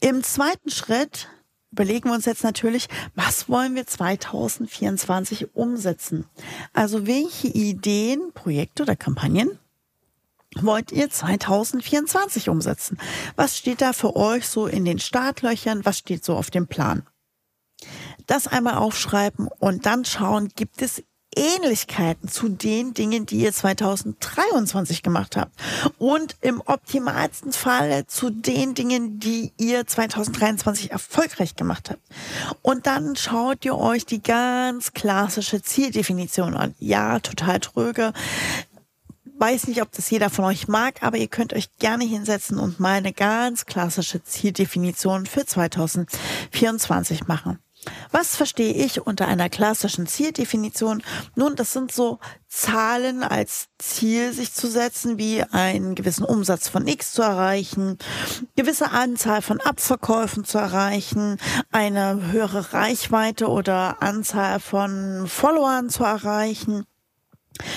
Im 0.00 0.22
zweiten 0.22 0.70
Schritt 0.70 1.28
überlegen 1.74 2.08
wir 2.08 2.14
uns 2.14 2.24
jetzt 2.24 2.44
natürlich, 2.44 2.86
was 3.16 3.48
wollen 3.48 3.74
wir 3.74 3.84
2024 3.84 5.56
umsetzen? 5.56 6.24
Also 6.72 7.08
welche 7.08 7.48
Ideen, 7.48 8.32
Projekte 8.32 8.84
oder 8.84 8.94
Kampagnen 8.94 9.58
wollt 10.54 10.92
ihr 10.92 11.10
2024 11.10 12.48
umsetzen? 12.48 12.96
Was 13.34 13.58
steht 13.58 13.80
da 13.80 13.92
für 13.92 14.14
euch 14.14 14.46
so 14.46 14.68
in 14.68 14.84
den 14.84 15.00
Startlöchern? 15.00 15.84
Was 15.84 15.98
steht 15.98 16.24
so 16.24 16.36
auf 16.36 16.52
dem 16.52 16.68
Plan? 16.68 17.02
Das 18.28 18.46
einmal 18.46 18.74
aufschreiben 18.74 19.48
und 19.58 19.84
dann 19.84 20.04
schauen, 20.04 20.50
gibt 20.54 20.80
es 20.80 21.02
Ähnlichkeiten 21.36 22.28
zu 22.28 22.48
den 22.48 22.94
Dingen, 22.94 23.26
die 23.26 23.38
ihr 23.38 23.52
2023 23.52 25.02
gemacht 25.02 25.36
habt. 25.36 25.52
Und 25.98 26.36
im 26.40 26.62
optimalsten 26.64 27.52
Fall 27.52 28.06
zu 28.06 28.30
den 28.30 28.74
Dingen, 28.74 29.20
die 29.20 29.52
ihr 29.58 29.86
2023 29.86 30.90
erfolgreich 30.90 31.56
gemacht 31.56 31.90
habt. 31.90 32.02
Und 32.62 32.86
dann 32.86 33.16
schaut 33.16 33.64
ihr 33.64 33.76
euch 33.76 34.06
die 34.06 34.22
ganz 34.22 34.92
klassische 34.92 35.62
Zieldefinition 35.62 36.56
an. 36.56 36.74
Ja, 36.78 37.18
total 37.20 37.60
tröge 37.60 38.12
weiß 39.38 39.66
nicht, 39.66 39.82
ob 39.82 39.92
das 39.92 40.10
jeder 40.10 40.30
von 40.30 40.44
euch 40.44 40.68
mag, 40.68 41.02
aber 41.02 41.16
ihr 41.16 41.28
könnt 41.28 41.52
euch 41.52 41.68
gerne 41.78 42.04
hinsetzen 42.04 42.58
und 42.58 42.80
mal 42.80 42.94
eine 42.94 43.12
ganz 43.12 43.66
klassische 43.66 44.22
Zieldefinition 44.22 45.26
für 45.26 45.44
2024 45.44 47.26
machen. 47.26 47.58
Was 48.10 48.36
verstehe 48.36 48.72
ich 48.72 49.06
unter 49.06 49.26
einer 49.26 49.48
klassischen 49.48 50.06
Zieldefinition? 50.06 51.02
Nun, 51.34 51.56
das 51.56 51.72
sind 51.72 51.92
so 51.92 52.18
Zahlen 52.48 53.22
als 53.22 53.66
Ziel 53.78 54.32
sich 54.32 54.52
zu 54.52 54.68
setzen, 54.68 55.18
wie 55.18 55.42
einen 55.42 55.94
gewissen 55.94 56.24
Umsatz 56.24 56.68
von 56.68 56.86
X 56.86 57.12
zu 57.12 57.22
erreichen, 57.22 57.98
gewisse 58.56 58.92
Anzahl 58.92 59.42
von 59.42 59.60
Abverkäufen 59.60 60.44
zu 60.44 60.58
erreichen, 60.58 61.38
eine 61.72 62.30
höhere 62.30 62.72
Reichweite 62.72 63.48
oder 63.48 64.02
Anzahl 64.02 64.60
von 64.60 65.26
Followern 65.26 65.90
zu 65.90 66.04
erreichen 66.04 66.86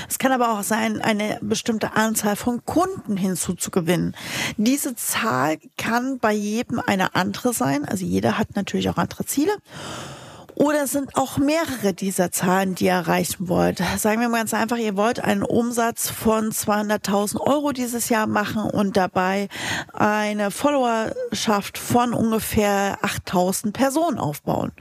es 0.10 0.17
kann 0.17 0.31
aber 0.31 0.51
auch 0.57 0.63
sein, 0.63 1.01
eine 1.01 1.38
bestimmte 1.41 1.93
Anzahl 1.93 2.36
von 2.36 2.65
Kunden 2.65 3.15
hinzuzugewinnen. 3.15 4.15
Diese 4.57 4.96
Zahl 4.96 5.57
kann 5.77 6.17
bei 6.19 6.34
jedem 6.34 6.79
eine 6.79 7.15
andere 7.15 7.53
sein. 7.53 7.86
Also 7.86 8.05
jeder 8.05 8.38
hat 8.38 8.55
natürlich 8.55 8.89
auch 8.89 8.98
andere 8.98 9.25
Ziele. 9.25 9.51
Oder 10.60 10.88
sind 10.88 11.16
auch 11.16 11.38
mehrere 11.38 11.94
dieser 11.94 12.32
Zahlen, 12.32 12.74
die 12.74 12.86
ihr 12.86 12.94
erreichen 12.94 13.48
wollt? 13.48 13.80
Sagen 14.00 14.22
wir 14.22 14.30
mal 14.30 14.40
ganz 14.40 14.56
einfach, 14.56 14.78
ihr 14.78 14.98
wollt 14.98 15.20
einen 15.20 15.44
Umsatz 15.44 16.10
von 16.10 16.52
200.000 16.52 17.40
Euro 17.40 17.74
dieses 17.74 18.10
Jahr 18.10 18.26
machen 18.26 18.64
und 18.64 18.98
dabei 18.98 19.50
eine 19.94 20.50
Followerschaft 20.50 21.78
von 21.78 22.12
ungefähr 22.12 22.98
8.000 23.04 23.72
Personen 23.72 24.18
aufbauen. 24.18 24.72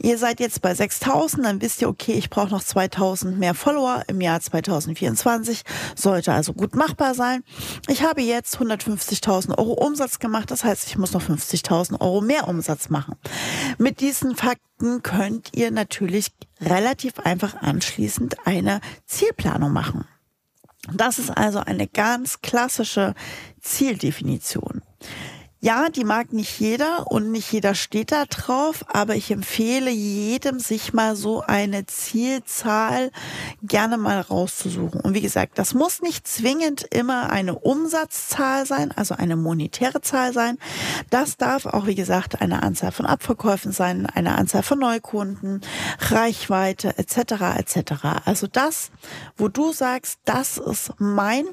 Ihr 0.00 0.18
seid 0.18 0.38
jetzt 0.38 0.60
bei 0.60 0.72
6.000, 0.72 1.42
dann 1.44 1.62
wisst 1.62 1.80
ihr, 1.80 1.88
okay, 1.88 2.12
ich 2.12 2.28
brauche 2.28 2.50
noch 2.50 2.62
2.000 2.62 3.36
mehr 3.36 3.54
Follower 3.54 4.02
im 4.08 4.20
Jahr 4.20 4.38
2024. 4.38 5.62
Sollte 5.96 6.34
also 6.34 6.52
gut 6.52 6.76
machbar 6.76 7.14
sein. 7.14 7.42
Ich 7.88 8.02
habe 8.02 8.20
jetzt 8.20 8.58
150.000 8.58 9.56
Euro 9.56 9.72
Umsatz 9.72 10.18
gemacht. 10.18 10.50
Das 10.50 10.62
heißt, 10.62 10.88
ich 10.88 10.98
muss 10.98 11.14
noch 11.14 11.22
50.000 11.22 12.02
Euro 12.02 12.20
mehr 12.20 12.48
Umsatz 12.48 12.90
machen. 12.90 13.16
Mit 13.78 14.00
diesen 14.00 14.36
Fakten 14.36 14.71
Fakten 14.82 15.02
könnt 15.02 15.50
ihr 15.54 15.70
natürlich 15.70 16.32
relativ 16.60 17.20
einfach 17.20 17.54
anschließend 17.54 18.46
eine 18.46 18.80
Zielplanung 19.06 19.72
machen. 19.72 20.06
Das 20.92 21.20
ist 21.20 21.30
also 21.30 21.60
eine 21.60 21.86
ganz 21.86 22.42
klassische 22.42 23.14
Zieldefinition. 23.60 24.82
Ja, 25.64 25.90
die 25.90 26.02
mag 26.02 26.32
nicht 26.32 26.58
jeder 26.58 27.06
und 27.06 27.30
nicht 27.30 27.52
jeder 27.52 27.76
steht 27.76 28.10
da 28.10 28.24
drauf, 28.24 28.84
aber 28.88 29.14
ich 29.14 29.30
empfehle 29.30 29.92
jedem, 29.92 30.58
sich 30.58 30.92
mal 30.92 31.14
so 31.14 31.40
eine 31.42 31.86
Zielzahl 31.86 33.12
gerne 33.62 33.96
mal 33.96 34.20
rauszusuchen. 34.20 35.00
Und 35.00 35.14
wie 35.14 35.20
gesagt, 35.20 35.60
das 35.60 35.72
muss 35.72 36.02
nicht 36.02 36.26
zwingend 36.26 36.82
immer 36.90 37.30
eine 37.30 37.56
Umsatzzahl 37.60 38.66
sein, 38.66 38.90
also 38.90 39.14
eine 39.14 39.36
monetäre 39.36 40.00
Zahl 40.00 40.32
sein. 40.32 40.58
Das 41.10 41.36
darf 41.36 41.66
auch, 41.66 41.86
wie 41.86 41.94
gesagt, 41.94 42.40
eine 42.40 42.64
Anzahl 42.64 42.90
von 42.90 43.06
Abverkäufen 43.06 43.70
sein, 43.70 44.06
eine 44.06 44.36
Anzahl 44.36 44.64
von 44.64 44.80
Neukunden, 44.80 45.60
Reichweite 46.00 46.98
etc. 46.98 47.58
etc. 47.58 47.92
Also 48.24 48.48
das, 48.48 48.90
wo 49.36 49.46
du 49.46 49.72
sagst, 49.72 50.18
das 50.24 50.58
ist 50.58 50.94
mein 50.98 51.44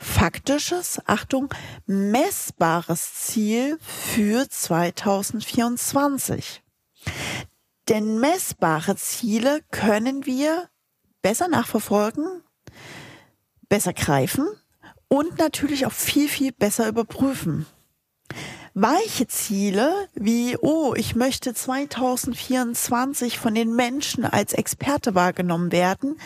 faktisches, 0.00 1.00
Achtung, 1.06 1.48
messbares 1.86 3.14
Ziel 3.14 3.78
für 3.80 4.48
2024. 4.48 6.62
Denn 7.88 8.18
messbare 8.18 8.96
Ziele 8.96 9.60
können 9.70 10.26
wir 10.26 10.68
besser 11.22 11.46
nachverfolgen, 11.48 12.42
besser 13.68 13.92
greifen 13.92 14.48
und 15.08 15.38
natürlich 15.38 15.86
auch 15.86 15.92
viel, 15.92 16.28
viel 16.28 16.52
besser 16.52 16.88
überprüfen. 16.88 17.66
Weiche 18.74 19.26
Ziele 19.26 20.08
wie, 20.14 20.56
oh, 20.60 20.94
ich 20.96 21.16
möchte 21.16 21.52
2024 21.52 23.38
von 23.38 23.54
den 23.54 23.74
Menschen 23.74 24.24
als 24.24 24.52
Experte 24.52 25.16
wahrgenommen 25.16 25.72
werden, 25.72 26.16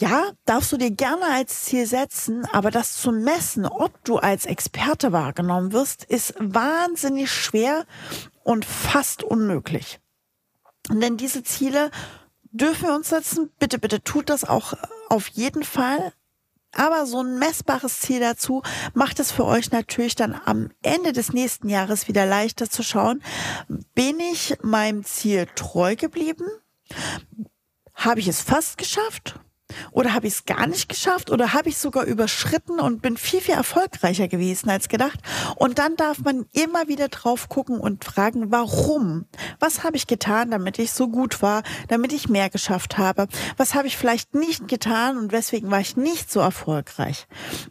ja, 0.00 0.30
darfst 0.44 0.70
du 0.72 0.76
dir 0.76 0.92
gerne 0.92 1.24
als 1.24 1.64
Ziel 1.64 1.86
setzen, 1.86 2.44
aber 2.52 2.70
das 2.70 2.96
zu 2.96 3.10
messen, 3.10 3.66
ob 3.66 4.04
du 4.04 4.18
als 4.18 4.46
Experte 4.46 5.12
wahrgenommen 5.12 5.72
wirst, 5.72 6.04
ist 6.04 6.34
wahnsinnig 6.38 7.32
schwer 7.32 7.84
und 8.44 8.64
fast 8.64 9.24
unmöglich. 9.24 9.98
Denn 10.88 11.16
diese 11.16 11.42
Ziele 11.42 11.90
dürfen 12.50 12.88
wir 12.88 12.94
uns 12.94 13.08
setzen. 13.08 13.50
Bitte, 13.58 13.78
bitte 13.78 14.02
tut 14.02 14.30
das 14.30 14.44
auch 14.44 14.74
auf 15.08 15.28
jeden 15.28 15.64
Fall. 15.64 16.12
Aber 16.72 17.06
so 17.06 17.22
ein 17.22 17.38
messbares 17.38 18.00
Ziel 18.00 18.20
dazu 18.20 18.62
macht 18.94 19.18
es 19.18 19.32
für 19.32 19.46
euch 19.46 19.72
natürlich 19.72 20.14
dann 20.14 20.38
am 20.44 20.70
Ende 20.82 21.12
des 21.12 21.32
nächsten 21.32 21.68
Jahres 21.68 22.08
wieder 22.08 22.24
leichter 22.24 22.70
zu 22.70 22.82
schauen, 22.82 23.22
bin 23.94 24.20
ich 24.20 24.58
meinem 24.62 25.04
Ziel 25.04 25.48
treu 25.56 25.96
geblieben? 25.96 26.46
Habe 27.94 28.20
ich 28.20 28.28
es 28.28 28.42
fast 28.42 28.78
geschafft? 28.78 29.40
Oder 29.90 30.14
habe 30.14 30.26
ich 30.26 30.34
es 30.34 30.44
gar 30.44 30.66
nicht 30.66 30.88
geschafft? 30.88 31.30
Oder 31.30 31.52
habe 31.52 31.68
ich 31.68 31.78
sogar 31.78 32.04
überschritten 32.04 32.80
und 32.80 33.02
bin 33.02 33.16
viel, 33.16 33.40
viel 33.40 33.54
erfolgreicher 33.54 34.28
gewesen 34.28 34.70
als 34.70 34.88
gedacht? 34.88 35.20
Und 35.56 35.78
dann 35.78 35.96
darf 35.96 36.18
man 36.18 36.46
immer 36.52 36.88
wieder 36.88 37.08
drauf 37.08 37.48
gucken 37.48 37.80
und 37.80 38.04
fragen, 38.04 38.50
warum? 38.50 39.26
Was 39.60 39.84
habe 39.84 39.96
ich 39.96 40.06
getan, 40.06 40.50
damit 40.50 40.78
ich 40.78 40.92
so 40.92 41.08
gut 41.08 41.42
war, 41.42 41.62
damit 41.88 42.12
ich 42.12 42.28
mehr 42.28 42.50
geschafft 42.50 42.98
habe? 42.98 43.28
Was 43.56 43.74
habe 43.74 43.86
ich 43.86 43.96
vielleicht 43.96 44.34
nicht 44.34 44.68
getan 44.68 45.18
und 45.18 45.32
weswegen 45.32 45.70
war 45.70 45.80
ich 45.80 45.96
nicht 45.96 46.30
so 46.30 46.40
erfolgreich? 46.40 47.26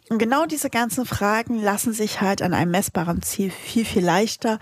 Und 0.08 0.18
genau 0.18 0.46
diese 0.46 0.70
ganzen 0.70 1.06
Fragen 1.06 1.60
lassen 1.60 1.92
sich 1.92 2.20
halt 2.20 2.42
an 2.42 2.54
einem 2.54 2.70
messbaren 2.70 3.22
Ziel 3.22 3.50
viel, 3.50 3.84
viel 3.84 4.04
leichter 4.04 4.58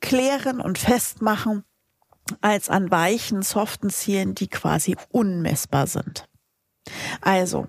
klären 0.00 0.60
und 0.60 0.78
festmachen 0.78 1.64
als 2.40 2.68
an 2.68 2.90
weichen, 2.90 3.42
soften 3.42 3.90
Zielen, 3.90 4.34
die 4.34 4.48
quasi 4.48 4.96
unmessbar 5.10 5.86
sind. 5.86 6.29
Also, 7.20 7.66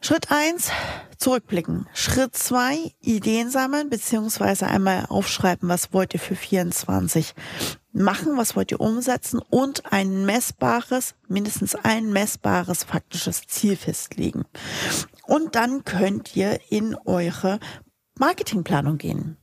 Schritt 0.00 0.30
eins 0.30 0.70
zurückblicken. 1.16 1.88
Schritt 1.94 2.36
zwei 2.36 2.92
Ideen 3.00 3.50
sammeln, 3.50 3.90
beziehungsweise 3.90 4.66
einmal 4.66 5.06
aufschreiben, 5.06 5.68
was 5.68 5.92
wollt 5.92 6.14
ihr 6.14 6.20
für 6.20 6.36
24 6.36 7.34
machen, 7.92 8.36
was 8.36 8.54
wollt 8.54 8.70
ihr 8.70 8.80
umsetzen 8.80 9.40
und 9.50 9.92
ein 9.92 10.26
messbares, 10.26 11.14
mindestens 11.26 11.74
ein 11.74 12.12
messbares 12.12 12.84
faktisches 12.84 13.46
Ziel 13.46 13.76
festlegen. 13.76 14.44
Und 15.24 15.54
dann 15.54 15.84
könnt 15.84 16.36
ihr 16.36 16.60
in 16.68 16.94
eure 17.04 17.58
Marketingplanung 18.18 18.98
gehen. 18.98 19.38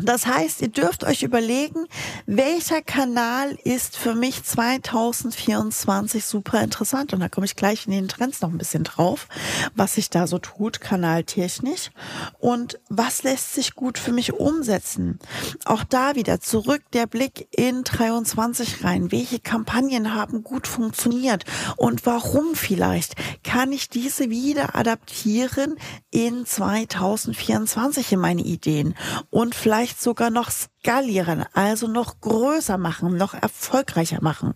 Das 0.00 0.24
heißt, 0.26 0.62
ihr 0.62 0.68
dürft 0.68 1.04
euch 1.04 1.22
überlegen, 1.22 1.86
welcher 2.24 2.80
Kanal 2.80 3.58
ist 3.62 3.98
für 3.98 4.14
mich 4.14 4.42
2024 4.42 6.24
super 6.24 6.62
interessant. 6.62 7.12
Und 7.12 7.20
da 7.20 7.28
komme 7.28 7.44
ich 7.44 7.56
gleich 7.56 7.84
in 7.84 7.92
den 7.92 8.08
Trends 8.08 8.40
noch 8.40 8.48
ein 8.48 8.56
bisschen 8.56 8.84
drauf, 8.84 9.28
was 9.74 9.96
sich 9.96 10.08
da 10.08 10.26
so 10.26 10.38
tut, 10.38 10.80
kanaltechnisch. 10.80 11.90
Und 12.38 12.80
was 12.88 13.22
lässt 13.22 13.52
sich 13.52 13.74
gut 13.74 13.98
für 13.98 14.12
mich 14.12 14.32
umsetzen? 14.32 15.18
Auch 15.66 15.84
da 15.84 16.14
wieder 16.14 16.40
zurück 16.40 16.80
der 16.94 17.06
Blick 17.06 17.48
in 17.54 17.84
23 17.84 18.84
rein. 18.84 19.12
Welche 19.12 19.40
Kampagnen 19.40 20.14
haben 20.14 20.42
gut 20.42 20.66
funktioniert? 20.66 21.44
Und 21.76 22.06
warum 22.06 22.54
vielleicht? 22.54 23.14
Kann 23.44 23.72
ich 23.72 23.90
diese 23.90 24.30
wieder 24.30 24.74
adaptieren 24.74 25.76
in 26.10 26.46
2024 26.46 28.12
in 28.12 28.20
meine 28.20 28.42
Ideen? 28.42 28.94
Und 29.28 29.54
vielleicht 29.54 29.81
vielleicht 29.82 30.00
sogar 30.00 30.30
noch 30.30 30.50
skalieren, 30.52 31.44
also 31.54 31.88
noch 31.88 32.20
größer 32.20 32.78
machen, 32.78 33.16
noch 33.16 33.34
erfolgreicher 33.34 34.18
machen. 34.22 34.54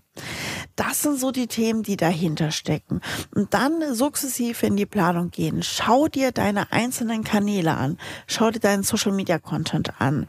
Das 0.76 1.02
sind 1.02 1.18
so 1.18 1.32
die 1.32 1.48
Themen, 1.48 1.82
die 1.82 1.96
dahinter 1.96 2.52
stecken. 2.52 3.00
Und 3.34 3.52
dann 3.52 3.92
sukzessive 3.92 4.64
in 4.64 4.76
die 4.76 4.86
Planung 4.86 5.32
gehen. 5.32 5.64
Schau 5.64 6.06
dir 6.06 6.30
deine 6.30 6.70
einzelnen 6.70 7.24
Kanäle 7.24 7.76
an. 7.76 7.98
Schau 8.28 8.52
dir 8.52 8.60
deinen 8.60 8.84
Social 8.84 9.10
Media 9.10 9.40
Content 9.40 10.00
an. 10.00 10.28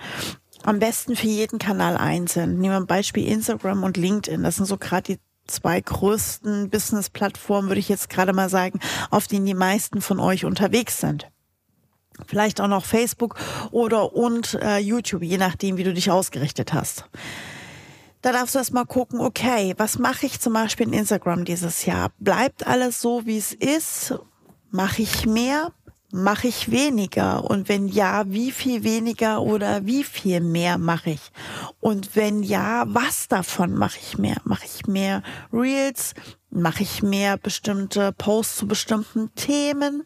Am 0.64 0.80
besten 0.80 1.16
für 1.16 1.28
jeden 1.28 1.60
Kanal 1.60 1.96
einzeln. 1.96 2.58
Nehmen 2.58 2.74
wir 2.74 2.78
ein 2.78 2.88
Beispiel 2.88 3.28
Instagram 3.28 3.84
und 3.84 3.98
LinkedIn. 3.98 4.42
Das 4.42 4.56
sind 4.56 4.66
so 4.66 4.78
gerade 4.78 5.14
die 5.14 5.20
zwei 5.46 5.80
größten 5.80 6.72
Business-Plattformen, 6.72 7.70
würde 7.70 7.80
ich 7.80 7.90
jetzt 7.90 8.10
gerade 8.10 8.34
mal 8.34 8.50
sagen, 8.50 8.80
auf 9.12 9.28
denen 9.28 9.46
die 9.46 9.54
meisten 9.54 10.02
von 10.02 10.20
euch 10.20 10.44
unterwegs 10.44 11.00
sind. 11.00 11.30
Vielleicht 12.26 12.60
auch 12.60 12.68
noch 12.68 12.86
Facebook 12.86 13.36
oder 13.72 14.14
und 14.14 14.56
äh, 14.56 14.78
YouTube, 14.80 15.24
je 15.24 15.38
nachdem, 15.38 15.78
wie 15.78 15.84
du 15.84 15.94
dich 15.94 16.10
ausgerichtet 16.10 16.74
hast. 16.74 17.06
Da 18.22 18.32
darfst 18.32 18.56
du 18.56 18.60
erst 18.60 18.74
mal 18.74 18.86
gucken, 18.86 19.20
okay, 19.20 19.74
was 19.78 20.00
mache 20.00 20.26
ich 20.26 20.40
zum 20.40 20.54
Beispiel 20.54 20.88
in 20.88 20.94
Instagram 20.94 21.46
dieses 21.46 21.86
Jahr? 21.86 22.12
Bleibt 22.20 22.66
alles 22.66 23.00
so, 23.00 23.26
wie 23.26 23.38
es 23.38 23.54
ist? 23.54 24.16
Mache 24.72 25.04
ich 25.04 25.26
mehr? 25.26 25.72
Mache 26.12 26.48
ich 26.48 26.72
weniger? 26.72 27.44
Und 27.44 27.70
wenn 27.70 27.88
ja, 27.88 28.24
wie 28.28 28.52
viel 28.52 28.84
weniger 28.84 29.42
oder 29.42 29.86
wie 29.86 30.04
viel 30.04 30.42
mehr 30.42 30.78
mache 30.78 31.12
ich? 31.12 31.32
Und 31.80 32.16
wenn 32.16 32.44
ja, 32.44 32.86
was 32.88 33.28
davon 33.28 33.76
mache 33.76 34.00
ich 34.02 34.18
mehr? 34.18 34.38
Mache 34.44 34.66
ich 34.66 34.88
mehr 34.88 35.22
Reels? 35.54 36.14
Mache 36.50 36.84
ich 36.84 37.04
mehr 37.04 37.38
bestimmte 37.38 38.14
Posts 38.14 38.58
zu 38.58 38.68
bestimmten 38.68 39.34
Themen? 39.36 40.06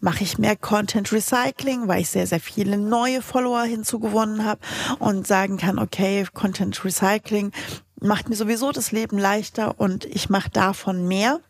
Mache 0.00 0.24
ich 0.24 0.38
mehr 0.38 0.56
Content 0.56 1.12
Recycling, 1.12 1.88
weil 1.88 2.02
ich 2.02 2.10
sehr, 2.10 2.26
sehr 2.26 2.40
viele 2.40 2.78
neue 2.78 3.22
Follower 3.22 3.62
hinzugewonnen 3.62 4.44
habe 4.44 4.60
und 4.98 5.26
sagen 5.26 5.56
kann, 5.56 5.78
okay, 5.78 6.26
Content 6.32 6.84
Recycling 6.84 7.52
macht 8.00 8.28
mir 8.28 8.36
sowieso 8.36 8.72
das 8.72 8.92
Leben 8.92 9.18
leichter 9.18 9.78
und 9.80 10.04
ich 10.04 10.28
mache 10.28 10.50
davon 10.50 11.06
mehr. 11.06 11.40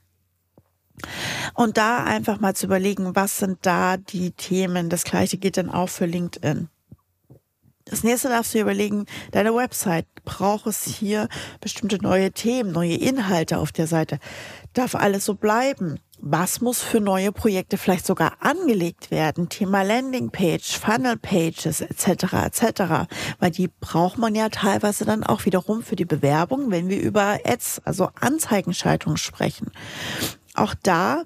Und 1.54 1.76
da 1.76 2.04
einfach 2.04 2.40
mal 2.40 2.54
zu 2.54 2.66
überlegen, 2.66 3.16
was 3.16 3.38
sind 3.38 3.58
da 3.62 3.96
die 3.96 4.30
Themen. 4.30 4.88
Das 4.88 5.04
gleiche 5.04 5.38
geht 5.38 5.56
dann 5.56 5.70
auch 5.70 5.88
für 5.88 6.06
LinkedIn. 6.06 6.68
Das 7.86 8.02
nächste 8.02 8.28
darfst 8.28 8.54
du 8.54 8.60
überlegen, 8.60 9.04
deine 9.32 9.54
Website, 9.54 10.06
braucht 10.24 10.66
es 10.66 10.84
hier 10.84 11.28
bestimmte 11.60 11.98
neue 12.00 12.32
Themen, 12.32 12.72
neue 12.72 12.94
Inhalte 12.94 13.58
auf 13.58 13.72
der 13.72 13.86
Seite? 13.86 14.18
Darf 14.72 14.94
alles 14.94 15.26
so 15.26 15.34
bleiben? 15.34 16.00
Was 16.26 16.62
muss 16.62 16.80
für 16.80 17.00
neue 17.00 17.32
Projekte 17.32 17.76
vielleicht 17.76 18.06
sogar 18.06 18.38
angelegt 18.40 19.10
werden? 19.10 19.50
Thema 19.50 19.82
Landingpage, 19.82 20.78
Funnel 20.78 21.18
Pages 21.18 21.82
etc. 21.82 22.32
etc. 22.46 22.82
Weil 23.40 23.50
die 23.50 23.68
braucht 23.68 24.16
man 24.16 24.34
ja 24.34 24.48
teilweise 24.48 25.04
dann 25.04 25.22
auch 25.22 25.44
wiederum 25.44 25.82
für 25.82 25.96
die 25.96 26.06
Bewerbung, 26.06 26.70
wenn 26.70 26.88
wir 26.88 26.98
über 26.98 27.40
Ads, 27.44 27.82
also 27.84 28.08
Anzeigenschaltung 28.18 29.18
sprechen. 29.18 29.70
Auch 30.54 30.74
da 30.82 31.24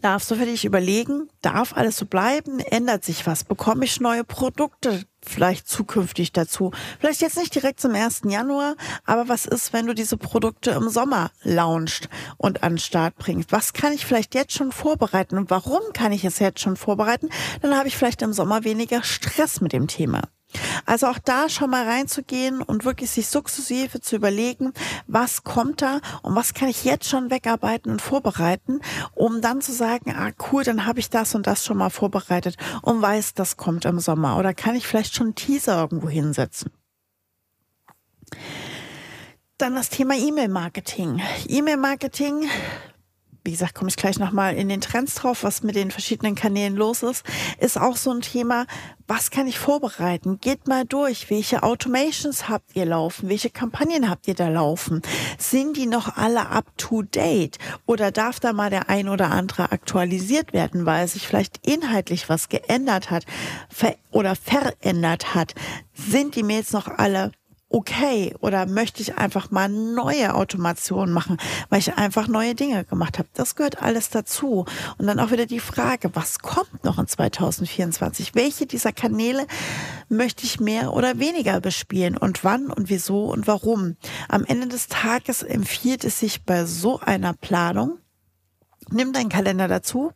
darfst 0.00 0.30
du 0.30 0.34
für 0.34 0.46
dich 0.46 0.64
überlegen, 0.64 1.28
darf 1.42 1.76
alles 1.76 1.96
so 1.96 2.06
bleiben? 2.06 2.58
Ändert 2.58 3.04
sich 3.04 3.26
was? 3.26 3.44
Bekomme 3.44 3.84
ich 3.84 4.00
neue 4.00 4.24
Produkte 4.24 5.04
vielleicht 5.24 5.68
zukünftig 5.68 6.32
dazu? 6.32 6.72
Vielleicht 7.00 7.20
jetzt 7.20 7.36
nicht 7.36 7.54
direkt 7.54 7.80
zum 7.80 7.94
1. 7.94 8.22
Januar, 8.24 8.74
aber 9.04 9.28
was 9.28 9.46
ist, 9.46 9.72
wenn 9.72 9.86
du 9.86 9.94
diese 9.94 10.16
Produkte 10.16 10.70
im 10.72 10.88
Sommer 10.88 11.30
launchst 11.42 12.08
und 12.36 12.62
an 12.62 12.74
den 12.74 12.78
Start 12.78 13.16
bringst? 13.16 13.52
Was 13.52 13.72
kann 13.72 13.92
ich 13.92 14.06
vielleicht 14.06 14.34
jetzt 14.34 14.52
schon 14.52 14.72
vorbereiten? 14.72 15.36
Und 15.38 15.50
warum 15.50 15.80
kann 15.92 16.12
ich 16.12 16.24
es 16.24 16.38
jetzt 16.38 16.60
schon 16.60 16.76
vorbereiten? 16.76 17.30
Dann 17.62 17.76
habe 17.76 17.88
ich 17.88 17.96
vielleicht 17.96 18.22
im 18.22 18.32
Sommer 18.32 18.64
weniger 18.64 19.02
Stress 19.02 19.60
mit 19.60 19.72
dem 19.72 19.88
Thema. 19.88 20.22
Also 20.86 21.08
auch 21.08 21.18
da 21.18 21.48
schon 21.48 21.70
mal 21.70 21.84
reinzugehen 21.84 22.62
und 22.62 22.84
wirklich 22.84 23.10
sich 23.10 23.26
sukzessive 23.26 24.00
zu 24.00 24.16
überlegen, 24.16 24.72
was 25.06 25.42
kommt 25.44 25.82
da 25.82 26.00
und 26.22 26.34
was 26.36 26.54
kann 26.54 26.68
ich 26.68 26.84
jetzt 26.84 27.08
schon 27.08 27.30
wegarbeiten 27.30 27.90
und 27.90 28.00
vorbereiten, 28.00 28.80
um 29.12 29.40
dann 29.40 29.60
zu 29.60 29.72
sagen, 29.72 30.14
ah 30.16 30.30
cool, 30.50 30.62
dann 30.62 30.86
habe 30.86 31.00
ich 31.00 31.10
das 31.10 31.34
und 31.34 31.46
das 31.46 31.64
schon 31.64 31.76
mal 31.76 31.90
vorbereitet 31.90 32.56
und 32.82 33.02
weiß, 33.02 33.34
das 33.34 33.56
kommt 33.56 33.84
im 33.84 33.98
Sommer. 33.98 34.38
Oder 34.38 34.54
kann 34.54 34.76
ich 34.76 34.86
vielleicht 34.86 35.14
schon 35.14 35.28
einen 35.28 35.34
Teaser 35.34 35.80
irgendwo 35.80 36.08
hinsetzen. 36.08 36.70
Dann 39.58 39.74
das 39.74 39.88
Thema 39.88 40.14
E-Mail-Marketing. 40.14 41.20
E-Mail-Marketing 41.48 42.48
wie 43.46 43.52
gesagt, 43.52 43.74
komme 43.74 43.88
ich 43.88 43.96
gleich 43.96 44.18
nochmal 44.18 44.56
in 44.56 44.68
den 44.68 44.80
Trends 44.80 45.14
drauf, 45.14 45.44
was 45.44 45.62
mit 45.62 45.76
den 45.76 45.90
verschiedenen 45.90 46.34
Kanälen 46.34 46.76
los 46.76 47.02
ist, 47.02 47.24
ist 47.58 47.80
auch 47.80 47.96
so 47.96 48.10
ein 48.10 48.20
Thema, 48.20 48.66
was 49.06 49.30
kann 49.30 49.46
ich 49.46 49.58
vorbereiten? 49.58 50.40
Geht 50.40 50.66
mal 50.66 50.84
durch, 50.84 51.30
welche 51.30 51.62
Automations 51.62 52.48
habt 52.48 52.74
ihr 52.74 52.84
laufen? 52.84 53.28
Welche 53.28 53.50
Kampagnen 53.50 54.10
habt 54.10 54.26
ihr 54.26 54.34
da 54.34 54.48
laufen? 54.48 55.00
Sind 55.38 55.76
die 55.76 55.86
noch 55.86 56.16
alle 56.16 56.50
up 56.50 56.66
to 56.76 57.02
date? 57.02 57.58
Oder 57.86 58.10
darf 58.10 58.40
da 58.40 58.52
mal 58.52 58.68
der 58.68 58.90
ein 58.90 59.08
oder 59.08 59.30
andere 59.30 59.70
aktualisiert 59.70 60.52
werden, 60.52 60.86
weil 60.86 61.06
sich 61.06 61.26
vielleicht 61.26 61.64
inhaltlich 61.64 62.28
was 62.28 62.48
geändert 62.48 63.10
hat 63.10 63.24
ver 63.68 63.94
oder 64.10 64.34
verändert 64.34 65.36
hat? 65.36 65.54
Sind 65.94 66.34
die 66.34 66.42
Mails 66.42 66.72
noch 66.72 66.88
alle 66.88 67.30
okay 67.68 68.34
oder 68.40 68.66
möchte 68.66 69.02
ich 69.02 69.16
einfach 69.16 69.50
mal 69.50 69.68
neue 69.68 70.34
Automationen 70.34 71.12
machen, 71.12 71.36
weil 71.68 71.80
ich 71.80 71.94
einfach 71.94 72.28
neue 72.28 72.54
Dinge 72.54 72.84
gemacht 72.84 73.18
habe. 73.18 73.28
Das 73.34 73.56
gehört 73.56 73.82
alles 73.82 74.10
dazu. 74.10 74.64
Und 74.98 75.06
dann 75.06 75.18
auch 75.18 75.30
wieder 75.30 75.46
die 75.46 75.60
Frage, 75.60 76.10
was 76.14 76.38
kommt 76.38 76.84
noch 76.84 76.98
in 76.98 77.06
2024? 77.06 78.34
Welche 78.34 78.66
dieser 78.66 78.92
Kanäle 78.92 79.46
möchte 80.08 80.44
ich 80.44 80.60
mehr 80.60 80.92
oder 80.92 81.18
weniger 81.18 81.60
bespielen 81.60 82.16
und 82.16 82.44
wann 82.44 82.70
und 82.70 82.88
wieso 82.88 83.26
und 83.26 83.46
warum? 83.46 83.96
Am 84.28 84.44
Ende 84.44 84.68
des 84.68 84.88
Tages 84.88 85.42
empfiehlt 85.42 86.04
es 86.04 86.20
sich 86.20 86.44
bei 86.44 86.64
so 86.64 87.00
einer 87.00 87.34
Planung, 87.34 87.98
Nimm 88.90 89.12
deinen 89.12 89.30
Kalender 89.30 89.66
dazu, 89.66 90.12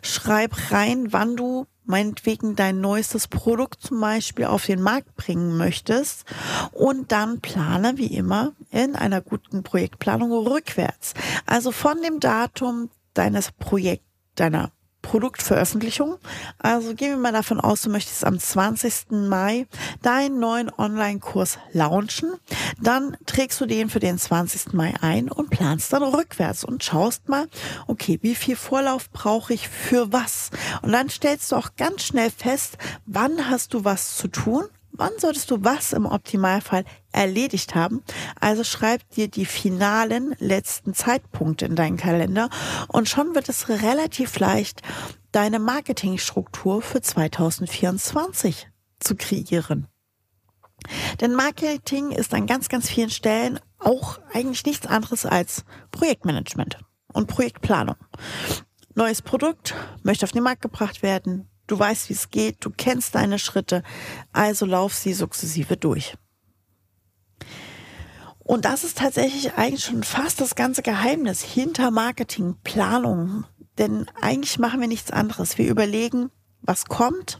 schreib 0.00 0.72
rein, 0.72 1.12
wann 1.12 1.36
du 1.36 1.66
meinetwegen 1.84 2.56
dein 2.56 2.80
neuestes 2.80 3.28
Produkt 3.28 3.82
zum 3.82 4.00
Beispiel 4.00 4.46
auf 4.46 4.66
den 4.66 4.80
Markt 4.80 5.16
bringen 5.16 5.56
möchtest 5.56 6.24
und 6.72 7.12
dann 7.12 7.40
plane 7.40 7.94
wie 7.96 8.14
immer 8.14 8.52
in 8.70 8.96
einer 8.96 9.20
guten 9.20 9.62
Projektplanung 9.62 10.32
rückwärts. 10.32 11.14
Also 11.46 11.72
von 11.72 12.00
dem 12.02 12.20
Datum 12.20 12.90
deines 13.14 13.52
Projekts, 13.52 14.04
deiner 14.34 14.70
Produktveröffentlichung. 15.04 16.16
Also 16.58 16.94
gehen 16.94 17.10
wir 17.10 17.16
mal 17.18 17.32
davon 17.32 17.60
aus, 17.60 17.82
du 17.82 17.90
möchtest 17.90 18.24
am 18.24 18.38
20. 18.38 19.10
Mai 19.10 19.66
deinen 20.02 20.40
neuen 20.40 20.72
Online-Kurs 20.76 21.58
launchen. 21.72 22.32
Dann 22.80 23.16
trägst 23.26 23.60
du 23.60 23.66
den 23.66 23.90
für 23.90 24.00
den 24.00 24.18
20. 24.18 24.72
Mai 24.72 24.94
ein 25.02 25.30
und 25.30 25.50
planst 25.50 25.92
dann 25.92 26.02
rückwärts 26.02 26.64
und 26.64 26.82
schaust 26.82 27.28
mal, 27.28 27.46
okay, 27.86 28.18
wie 28.22 28.34
viel 28.34 28.56
Vorlauf 28.56 29.10
brauche 29.10 29.52
ich 29.52 29.68
für 29.68 30.12
was? 30.12 30.50
Und 30.82 30.92
dann 30.92 31.10
stellst 31.10 31.52
du 31.52 31.56
auch 31.56 31.76
ganz 31.76 32.02
schnell 32.02 32.30
fest, 32.30 32.78
wann 33.04 33.50
hast 33.50 33.74
du 33.74 33.84
was 33.84 34.16
zu 34.16 34.28
tun 34.28 34.64
Wann 34.96 35.10
solltest 35.18 35.50
du 35.50 35.64
was 35.64 35.92
im 35.92 36.06
Optimalfall 36.06 36.84
erledigt 37.10 37.74
haben? 37.74 38.04
Also 38.40 38.62
schreib 38.62 39.08
dir 39.10 39.26
die 39.26 39.44
finalen 39.44 40.36
letzten 40.38 40.94
Zeitpunkte 40.94 41.66
in 41.66 41.74
deinen 41.74 41.96
Kalender 41.96 42.48
und 42.86 43.08
schon 43.08 43.34
wird 43.34 43.48
es 43.48 43.68
relativ 43.68 44.38
leicht, 44.38 44.82
deine 45.32 45.58
Marketingstruktur 45.58 46.80
für 46.80 47.00
2024 47.00 48.68
zu 49.00 49.16
kreieren. 49.16 49.88
Denn 51.20 51.34
Marketing 51.34 52.12
ist 52.12 52.32
an 52.32 52.46
ganz, 52.46 52.68
ganz 52.68 52.88
vielen 52.88 53.10
Stellen 53.10 53.58
auch 53.80 54.20
eigentlich 54.32 54.64
nichts 54.64 54.86
anderes 54.86 55.26
als 55.26 55.64
Projektmanagement 55.90 56.78
und 57.12 57.26
Projektplanung. 57.26 57.96
Neues 58.94 59.22
Produkt 59.22 59.74
möchte 60.04 60.24
auf 60.24 60.30
den 60.30 60.44
Markt 60.44 60.62
gebracht 60.62 61.02
werden, 61.02 61.50
Du 61.66 61.78
weißt, 61.78 62.08
wie 62.08 62.14
es 62.14 62.30
geht, 62.30 62.64
du 62.64 62.70
kennst 62.70 63.14
deine 63.14 63.38
Schritte, 63.38 63.82
also 64.32 64.66
lauf 64.66 64.94
sie 64.94 65.14
sukzessive 65.14 65.76
durch. 65.76 66.14
Und 68.38 68.66
das 68.66 68.84
ist 68.84 68.98
tatsächlich 68.98 69.54
eigentlich 69.54 69.84
schon 69.84 70.02
fast 70.02 70.40
das 70.40 70.54
ganze 70.54 70.82
Geheimnis 70.82 71.42
hinter 71.42 71.90
Marketingplanung. 71.90 73.44
Denn 73.78 74.06
eigentlich 74.20 74.58
machen 74.58 74.80
wir 74.80 74.88
nichts 74.88 75.10
anderes. 75.10 75.56
Wir 75.56 75.70
überlegen, 75.70 76.30
was 76.60 76.84
kommt, 76.84 77.38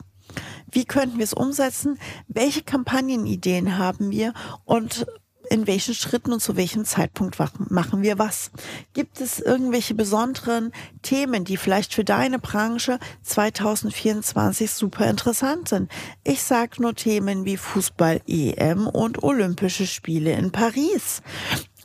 wie 0.71 0.87
könnten 0.87 1.19
wir 1.19 1.25
es 1.25 1.35
umsetzen, 1.35 1.99
welche 2.27 2.63
Kampagnenideen 2.63 3.77
haben 3.77 4.11
wir 4.11 4.33
und 4.65 5.07
in 5.51 5.67
welchen 5.67 5.95
Schritten 5.95 6.33
und 6.33 6.41
zu 6.41 6.57
welchem 6.57 6.85
Zeitpunkt 6.85 7.39
machen 7.71 8.03
wir 8.03 8.19
was? 8.19 8.51
Gibt 8.93 9.21
es 9.21 9.41
irgendwelche 9.41 9.95
besonderen 9.95 10.73
Themen, 11.03 11.45
die 11.45 11.57
vielleicht 11.57 11.95
für 11.95 12.05
deine 12.05 12.39
Branche 12.39 12.99
2024 13.23 14.71
super 14.71 15.07
interessant 15.07 15.69
sind? 15.69 15.91
Ich 16.23 16.43
sage 16.43 16.83
nur 16.83 16.95
Themen 16.95 17.45
wie 17.45 17.57
Fußball 17.57 18.21
EM 18.27 18.87
und 18.87 19.23
Olympische 19.23 19.87
Spiele 19.87 20.33
in 20.33 20.51
Paris. 20.51 21.23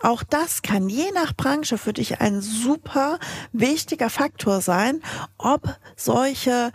Auch 0.01 0.23
das 0.23 0.61
kann 0.61 0.87
je 0.87 1.11
nach 1.13 1.35
Branche 1.35 1.77
für 1.77 1.91
dich 1.91 2.21
ein 2.21 2.41
super 2.41 3.19
wichtiger 3.51 4.09
Faktor 4.09 4.61
sein, 4.61 5.01
ob 5.37 5.75
solche 5.97 6.71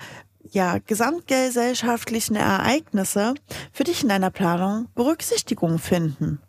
ja, 0.51 0.79
gesamtgesellschaftlichen 0.79 2.37
Ereignisse 2.37 3.35
für 3.73 3.85
dich 3.85 4.03
in 4.03 4.11
deiner 4.11 4.31
Planung 4.31 4.89
Berücksichtigung 4.95 5.79
finden. 5.79 6.41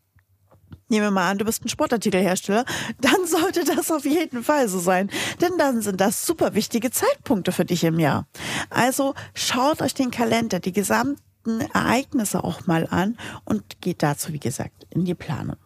Nehmen 0.87 1.07
wir 1.07 1.11
mal 1.11 1.31
an, 1.31 1.39
du 1.39 1.45
bist 1.45 1.65
ein 1.65 1.69
Sportartikelhersteller, 1.69 2.63
dann 3.01 3.25
sollte 3.25 3.63
das 3.63 3.91
auf 3.91 4.05
jeden 4.05 4.43
Fall 4.43 4.69
so 4.69 4.79
sein, 4.79 5.09
denn 5.41 5.57
dann 5.57 5.81
sind 5.81 5.99
das 5.99 6.27
super 6.27 6.53
wichtige 6.53 6.91
Zeitpunkte 6.91 7.51
für 7.51 7.65
dich 7.65 7.83
im 7.83 7.99
Jahr. 7.99 8.27
Also 8.69 9.15
schaut 9.33 9.81
euch 9.81 9.95
den 9.95 10.11
Kalender, 10.11 10.59
die 10.59 10.73
gesamten 10.73 11.61
Ereignisse 11.73 12.43
auch 12.43 12.67
mal 12.67 12.87
an 12.89 13.17
und 13.45 13.81
geht 13.81 14.03
dazu, 14.03 14.31
wie 14.31 14.39
gesagt, 14.39 14.85
in 14.91 15.05
die 15.05 15.15
Planung. 15.15 15.57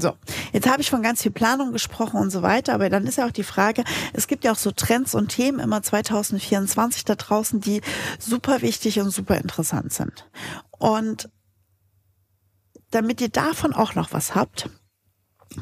So, 0.00 0.14
jetzt 0.52 0.70
habe 0.70 0.80
ich 0.80 0.90
von 0.90 1.02
ganz 1.02 1.22
viel 1.22 1.32
Planung 1.32 1.72
gesprochen 1.72 2.20
und 2.20 2.30
so 2.30 2.42
weiter, 2.42 2.72
aber 2.72 2.88
dann 2.88 3.04
ist 3.06 3.18
ja 3.18 3.26
auch 3.26 3.32
die 3.32 3.42
Frage, 3.42 3.82
es 4.12 4.28
gibt 4.28 4.44
ja 4.44 4.52
auch 4.52 4.56
so 4.56 4.70
Trends 4.70 5.12
und 5.16 5.28
Themen 5.28 5.58
immer 5.58 5.82
2024 5.82 7.04
da 7.04 7.16
draußen, 7.16 7.60
die 7.60 7.80
super 8.20 8.62
wichtig 8.62 9.00
und 9.00 9.10
super 9.10 9.36
interessant 9.38 9.92
sind. 9.92 10.28
Und 10.78 11.28
damit 12.90 13.20
ihr 13.20 13.28
davon 13.28 13.72
auch 13.72 13.94
noch 13.94 14.12
was 14.12 14.34
habt, 14.34 14.68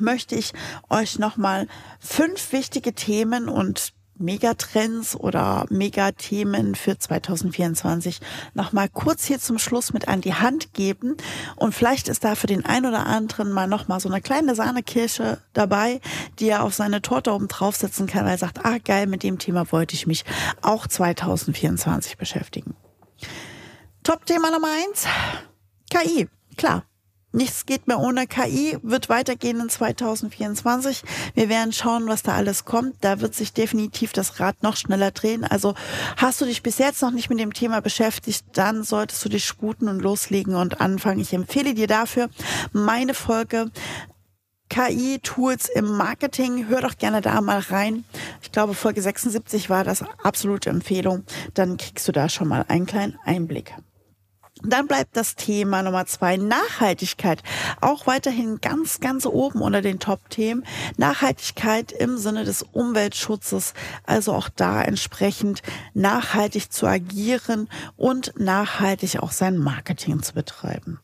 möchte 0.01 0.35
ich 0.35 0.53
euch 0.91 1.19
nochmal 1.19 1.69
fünf 2.01 2.53
wichtige 2.53 2.93
Themen 2.95 3.49
und 3.49 3.95
Megatrends 4.19 5.15
oder 5.15 5.67
Megathemen 5.69 6.75
für 6.75 6.99
2024 6.99 8.21
nochmal 8.55 8.89
kurz 8.89 9.25
hier 9.25 9.39
zum 9.39 9.59
Schluss 9.59 9.93
mit 9.93 10.09
an 10.09 10.21
die 10.21 10.35
Hand 10.35 10.73
geben. 10.73 11.17
Und 11.57 11.75
vielleicht 11.75 12.09
ist 12.09 12.25
da 12.25 12.35
für 12.35 12.47
den 12.47 12.65
einen 12.65 12.87
oder 12.87 13.07
anderen 13.07 13.53
mal 13.53 13.67
nochmal 13.67 14.01
so 14.01 14.09
eine 14.09 14.21
kleine 14.21 14.55
Sahnekirsche 14.55 15.39
dabei, 15.53 16.01
die 16.39 16.49
er 16.49 16.65
auf 16.65 16.75
seine 16.75 17.03
Torte 17.03 17.33
oben 17.33 17.49
draufsetzen 17.49 18.07
kann, 18.07 18.25
weil 18.25 18.33
er 18.33 18.39
sagt, 18.39 18.65
ah 18.65 18.79
geil, 18.83 19.07
mit 19.07 19.23
dem 19.23 19.39
Thema 19.39 19.71
wollte 19.71 19.95
ich 19.95 20.07
mich 20.07 20.25
auch 20.63 20.87
2024 20.87 22.17
beschäftigen. 22.17 22.75
Top-Thema 24.03 24.51
Nummer 24.51 24.69
eins, 24.69 25.07
KI. 25.91 26.29
Klar, 26.57 26.85
Nichts 27.37 27.67
geht 27.67 27.87
mehr 27.87 28.01
ohne 28.01 28.27
KI, 28.27 28.79
wird 28.83 29.11
weitergehen 29.11 29.61
in 29.61 29.69
2024. 29.69 31.03
Wir 31.35 31.51
werden 31.51 31.71
schauen, 31.75 32.07
was 32.07 32.23
da 32.23 32.35
alles 32.35 32.65
kommt. 32.65 32.97
Da 33.03 33.21
wird 33.21 33.35
sich 33.35 33.53
definitiv 33.53 34.15
das 34.15 34.41
Rad 34.41 34.63
noch 34.63 34.75
schneller 34.75 35.11
drehen. 35.11 35.45
Also 35.45 35.75
hast 36.17 36.41
du 36.41 36.47
dich 36.47 36.63
bis 36.63 36.79
jetzt 36.79 37.03
noch 37.03 37.11
nicht 37.11 37.29
mit 37.29 37.39
dem 37.39 37.53
Thema 37.53 37.83
beschäftigt, 37.83 38.47
dann 38.55 38.85
solltest 38.85 39.23
du 39.23 39.29
dich 39.29 39.45
sputen 39.45 39.89
und 39.89 40.01
loslegen 40.01 40.55
und 40.55 40.81
anfangen. 40.81 41.21
Ich 41.21 41.35
empfehle 41.35 41.75
dir 41.75 41.87
dafür 41.87 42.31
meine 42.73 43.13
Folge 43.13 43.71
KI-Tools 44.71 45.69
im 45.69 45.95
Marketing. 45.95 46.69
Hör 46.69 46.81
doch 46.81 46.97
gerne 46.97 47.21
da 47.21 47.43
mal 47.43 47.59
rein. 47.59 48.05
Ich 48.41 48.51
glaube, 48.51 48.73
Folge 48.73 49.03
76 49.03 49.69
war 49.69 49.85
das 49.85 50.03
absolute 50.23 50.71
Empfehlung. 50.71 51.25
Dann 51.53 51.77
kriegst 51.77 52.09
du 52.09 52.13
da 52.13 52.31
schon 52.31 52.49
mal 52.49 52.65
einen 52.69 52.87
kleinen 52.87 53.19
Einblick. 53.27 53.75
Dann 54.63 54.87
bleibt 54.87 55.17
das 55.17 55.35
Thema 55.35 55.83
Nummer 55.83 56.07
zwei, 56.07 56.39
Nachhaltigkeit. 56.39 57.43
Auch 57.81 58.07
weiterhin 58.07 58.61
ganz, 58.61 59.01
ganz 59.01 59.27
oben 59.27 59.61
unter 59.61 59.83
den 59.83 59.99
Top-Themen. 59.99 60.65
Nachhaltigkeit 60.97 61.93
im 61.93 62.17
Sinne 62.17 62.45
des 62.45 62.63
Umweltschutzes. 62.63 63.75
Also 64.05 64.33
auch 64.33 64.49
da 64.49 64.83
entsprechend 64.83 65.63
nachhaltig 65.93 66.73
zu 66.73 66.87
agieren 66.87 67.69
und 67.97 68.33
nachhaltig 68.39 69.19
auch 69.19 69.33
sein 69.33 69.59
Marketing 69.59 70.23
zu 70.23 70.33
betreiben. 70.33 71.01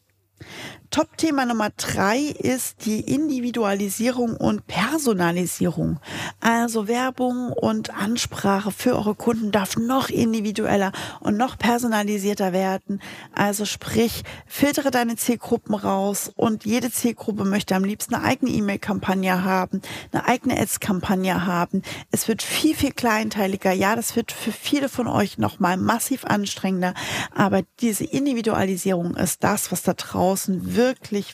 Top-Thema 0.92 1.46
Nummer 1.46 1.70
drei 1.74 2.18
ist 2.18 2.84
die 2.84 3.00
Individualisierung 3.00 4.36
und 4.36 4.66
Personalisierung. 4.66 5.98
Also 6.40 6.86
Werbung 6.86 7.50
und 7.50 7.96
Ansprache 7.96 8.70
für 8.70 8.94
eure 8.96 9.14
Kunden 9.14 9.52
darf 9.52 9.78
noch 9.78 10.10
individueller 10.10 10.92
und 11.20 11.38
noch 11.38 11.56
personalisierter 11.56 12.52
werden. 12.52 13.00
Also 13.34 13.64
sprich, 13.64 14.22
filtere 14.46 14.90
deine 14.90 15.16
Zielgruppen 15.16 15.74
raus 15.74 16.30
und 16.36 16.66
jede 16.66 16.90
Zielgruppe 16.90 17.46
möchte 17.46 17.74
am 17.74 17.84
liebsten 17.84 18.14
eine 18.14 18.24
eigene 18.24 18.50
E-Mail-Kampagne 18.50 19.44
haben, 19.44 19.80
eine 20.12 20.28
eigene 20.28 20.60
Ads-Kampagne 20.60 21.46
haben. 21.46 21.80
Es 22.10 22.28
wird 22.28 22.42
viel, 22.42 22.76
viel 22.76 22.92
kleinteiliger. 22.92 23.72
Ja, 23.72 23.96
das 23.96 24.14
wird 24.14 24.30
für 24.30 24.52
viele 24.52 24.90
von 24.90 25.06
euch 25.06 25.38
nochmal 25.38 25.78
massiv 25.78 26.26
anstrengender. 26.26 26.92
Aber 27.34 27.62
diese 27.80 28.04
Individualisierung 28.04 29.16
ist 29.16 29.42
das, 29.42 29.72
was 29.72 29.82
da 29.82 29.94
draußen 29.94 30.66
wirklich, 30.66 30.81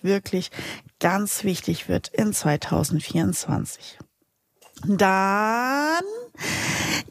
wirklich 0.03 0.51
ganz 1.01 1.45
wichtig 1.45 1.89
wird 1.89 2.09
in 2.09 2.33
2024. 2.33 3.99
Dann 4.87 6.05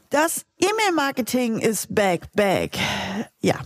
das 0.10 0.46
E-Mail-Marketing 0.60 1.60
ist 1.60 1.94
back, 1.94 2.32
back. 2.34 2.78
Ja, 3.42 3.60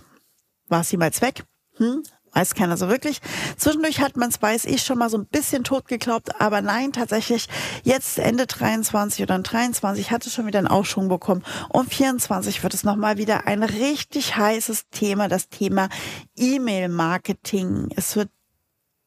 war 0.67 0.81
es 0.81 0.91
jemals 0.91 1.21
weg? 1.21 1.43
Hm? 1.77 2.03
Weiß 2.33 2.55
keiner 2.55 2.77
so 2.77 2.87
wirklich. 2.87 3.19
Zwischendurch 3.57 3.99
hat 3.99 4.15
man 4.15 4.29
es, 4.29 4.41
weiß 4.41 4.65
ich, 4.65 4.83
schon 4.83 4.97
mal 4.97 5.09
so 5.09 5.17
ein 5.17 5.25
bisschen 5.25 5.65
tot 5.65 5.87
geglaubt, 5.87 6.39
aber 6.39 6.61
nein, 6.61 6.93
tatsächlich, 6.93 7.47
jetzt 7.83 8.17
Ende 8.19 8.47
23 8.47 9.21
oder 9.21 9.37
23 9.37 10.11
hat 10.11 10.25
es 10.25 10.33
schon 10.33 10.47
wieder 10.47 10.59
einen 10.59 10.69
Aufschwung 10.69 11.09
bekommen. 11.09 11.43
Um 11.69 11.85
24 11.85 12.63
wird 12.63 12.73
es 12.73 12.85
nochmal 12.85 13.17
wieder 13.17 13.47
ein 13.47 13.63
richtig 13.63 14.37
heißes 14.37 14.89
Thema, 14.91 15.27
das 15.27 15.49
Thema 15.49 15.89
E-Mail-Marketing. 16.37 17.89
Es 17.97 18.15
wird 18.15 18.29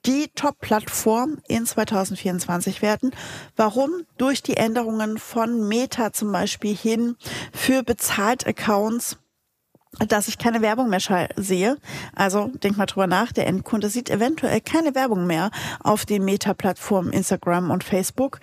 die 0.07 0.29
Top-Plattform 0.35 1.39
in 1.49 1.67
2024 1.67 2.83
werden. 2.83 3.13
Warum? 3.57 3.91
Durch 4.19 4.43
die 4.43 4.57
Änderungen 4.57 5.19
von 5.19 5.69
Meta 5.69 6.13
zum 6.13 6.33
Beispiel 6.33 6.77
hin 6.77 7.17
für 7.53 7.83
bezahlt 7.83 8.47
Accounts 8.47 9.19
dass 10.09 10.29
ich 10.29 10.39
keine 10.39 10.61
Werbung 10.61 10.91
mehr 10.91 11.01
sehe. 11.37 11.77
Also 12.15 12.51
denk 12.63 12.77
mal 12.77 12.87
drüber 12.87 13.07
nach, 13.07 13.33
der 13.33 13.47
Endkunde 13.47 13.89
sieht 13.89 14.11
eventuell 14.11 14.61
keine 14.61 14.95
Werbung 14.95 15.27
mehr 15.27 15.51
auf 15.81 16.05
den 16.05 16.25
Meta-Plattformen 16.25 17.13
Instagram 17.13 17.71
und 17.71 17.85
Facebook. 17.85 18.41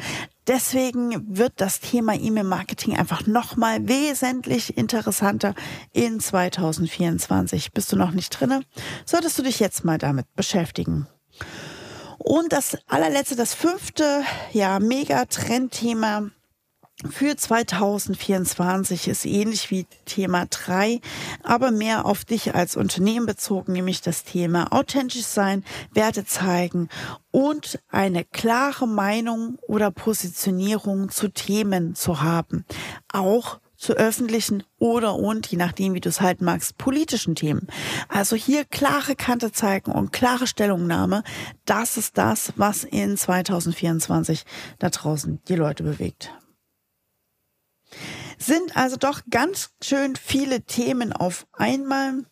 Deswegen 0.47 1.37
wird 1.37 1.53
das 1.57 1.79
Thema 1.79 2.15
E-Mail-Marketing 2.15 2.97
einfach 2.97 3.27
nochmal 3.27 3.87
wesentlich 3.87 4.77
interessanter 4.77 5.53
in 5.93 6.19
2024. 6.19 7.71
Bist 7.73 7.91
du 7.91 7.95
noch 7.95 8.11
nicht 8.11 8.29
drinne? 8.29 8.61
Solltest 9.05 9.37
du 9.37 9.43
dich 9.43 9.59
jetzt 9.59 9.85
mal 9.85 9.97
damit 9.97 10.33
beschäftigen. 10.35 11.07
Und 12.23 12.53
das 12.53 12.77
allerletzte, 12.87 13.35
das 13.35 13.53
fünfte, 13.55 14.23
ja, 14.51 14.79
mega 14.79 15.25
Trendthema 15.25 16.29
für 17.09 17.35
2024 17.35 19.07
ist 19.07 19.25
ähnlich 19.25 19.71
wie 19.71 19.87
Thema 20.05 20.45
3, 20.47 21.01
aber 21.41 21.71
mehr 21.71 22.05
auf 22.05 22.25
dich 22.25 22.53
als 22.53 22.75
Unternehmen 22.75 23.25
bezogen, 23.25 23.73
nämlich 23.73 24.01
das 24.01 24.23
Thema 24.23 24.71
authentisch 24.71 25.25
sein, 25.25 25.63
Werte 25.93 26.25
zeigen 26.25 26.89
und 27.31 27.79
eine 27.89 28.23
klare 28.23 28.87
Meinung 28.87 29.57
oder 29.67 29.89
Positionierung 29.89 31.09
zu 31.09 31.29
Themen 31.29 31.95
zu 31.95 32.21
haben. 32.21 32.65
Auch 33.11 33.59
zu 33.81 33.93
öffentlichen 33.93 34.63
oder 34.77 35.15
und, 35.15 35.47
je 35.47 35.57
nachdem, 35.57 35.95
wie 35.95 35.99
du 35.99 36.09
es 36.09 36.21
halt 36.21 36.39
magst, 36.39 36.77
politischen 36.77 37.33
Themen. 37.33 37.67
Also 38.07 38.35
hier 38.35 38.63
klare 38.63 39.15
Kante 39.15 39.51
zeigen 39.51 39.91
und 39.91 40.13
klare 40.13 40.45
Stellungnahme. 40.45 41.23
Das 41.65 41.97
ist 41.97 42.17
das, 42.17 42.53
was 42.55 42.83
in 42.83 43.17
2024 43.17 44.43
da 44.77 44.89
draußen 44.89 45.41
die 45.47 45.55
Leute 45.55 45.83
bewegt. 45.83 46.31
Sind 48.37 48.77
also 48.77 48.97
doch 48.97 49.21
ganz 49.29 49.71
schön 49.83 50.15
viele 50.15 50.61
Themen 50.61 51.11
auf 51.11 51.47
einmal. 51.51 52.25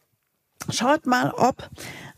Schaut 0.69 1.07
mal, 1.07 1.31
ob 1.31 1.69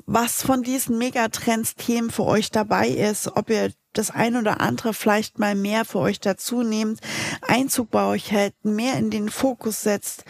was 0.06 0.44
von 0.44 0.62
diesen 0.62 0.98
Megatrends-Themen 0.98 2.10
für 2.10 2.26
euch 2.26 2.52
dabei 2.52 2.90
ist, 2.90 3.36
ob 3.38 3.50
ihr 3.50 3.72
das 3.94 4.12
ein 4.12 4.36
oder 4.36 4.62
andere 4.62 4.94
vielleicht 4.94 5.40
mal 5.40 5.56
mehr 5.56 5.86
für 5.86 6.00
euch 6.00 6.20
dazu 6.20 6.64
nehmt, 6.64 7.00
Einzug 7.42 7.92
bei 7.92 8.06
euch 8.06 8.32
hält, 8.32 8.54
mehr 8.64 8.96
in 8.96 9.10
den 9.10 9.30
Fokus 9.30 9.82
setzt. 9.82 10.26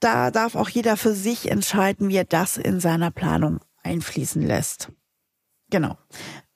Da 0.00 0.30
darf 0.30 0.54
auch 0.54 0.68
jeder 0.68 0.96
für 0.96 1.14
sich 1.14 1.50
entscheiden, 1.50 2.08
wie 2.08 2.16
er 2.16 2.24
das 2.24 2.56
in 2.56 2.80
seiner 2.80 3.10
Planung 3.10 3.60
einfließen 3.82 4.42
lässt. 4.42 4.90
Genau. 5.70 5.96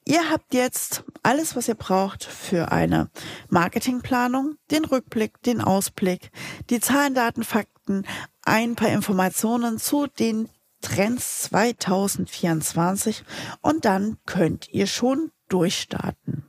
Ihr 0.05 0.31
habt 0.31 0.55
jetzt 0.55 1.05
alles, 1.23 1.55
was 1.55 1.69
ihr 1.69 1.75
braucht 1.75 2.25
für 2.25 2.73
eine 2.73 3.11
Marketingplanung, 3.51 4.57
den 4.71 4.87
Rückblick, 4.87 5.43
den 5.43 5.61
Ausblick, 5.61 6.31
die 6.71 6.81
Zahlen, 6.81 7.13
Daten, 7.13 7.45
Fakten, 7.45 8.07
ein 8.43 8.75
paar 8.75 8.89
Informationen 8.89 9.79
zu 9.79 10.07
den 10.07 10.49
Trends 10.81 11.43
2024 11.43 13.25
und 13.61 13.85
dann 13.85 14.17
könnt 14.25 14.71
ihr 14.71 14.87
schon 14.87 15.31
durchstarten. 15.49 16.48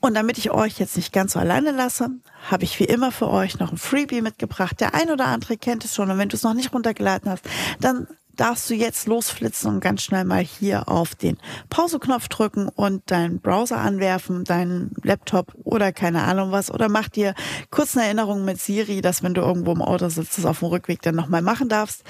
Und 0.00 0.14
damit 0.14 0.38
ich 0.38 0.50
euch 0.50 0.78
jetzt 0.78 0.96
nicht 0.96 1.12
ganz 1.12 1.32
so 1.32 1.38
alleine 1.38 1.70
lasse, 1.70 2.10
habe 2.50 2.64
ich 2.64 2.78
wie 2.80 2.84
immer 2.84 3.12
für 3.12 3.28
euch 3.28 3.58
noch 3.58 3.70
ein 3.70 3.78
Freebie 3.78 4.20
mitgebracht. 4.20 4.80
Der 4.80 4.94
ein 4.94 5.10
oder 5.10 5.26
andere 5.26 5.56
kennt 5.56 5.84
es 5.84 5.94
schon 5.94 6.10
und 6.10 6.18
wenn 6.18 6.28
du 6.28 6.36
es 6.36 6.42
noch 6.42 6.54
nicht 6.54 6.72
runtergeladen 6.72 7.30
hast, 7.30 7.44
dann 7.80 8.08
darfst 8.36 8.68
du 8.68 8.74
jetzt 8.74 9.06
losflitzen 9.06 9.74
und 9.74 9.80
ganz 9.80 10.02
schnell 10.02 10.24
mal 10.24 10.42
hier 10.42 10.88
auf 10.88 11.14
den 11.14 11.38
Pause-Knopf 11.70 12.28
drücken 12.28 12.68
und 12.68 13.08
deinen 13.10 13.40
Browser 13.40 13.78
anwerfen, 13.78 14.44
deinen 14.44 14.92
Laptop 15.02 15.54
oder 15.64 15.92
keine 15.92 16.22
Ahnung 16.22 16.50
was. 16.50 16.70
Oder 16.70 16.88
mach 16.88 17.08
dir 17.08 17.34
kurz 17.70 17.96
eine 17.96 18.06
Erinnerung 18.06 18.44
mit 18.44 18.60
Siri, 18.60 19.00
dass 19.00 19.22
wenn 19.22 19.34
du 19.34 19.42
irgendwo 19.42 19.72
im 19.72 19.82
Auto 19.82 20.08
sitzt, 20.08 20.38
das 20.38 20.46
auf 20.46 20.60
dem 20.60 20.68
Rückweg 20.68 21.02
dann 21.02 21.14
nochmal 21.14 21.42
machen 21.42 21.68
darfst. 21.68 22.02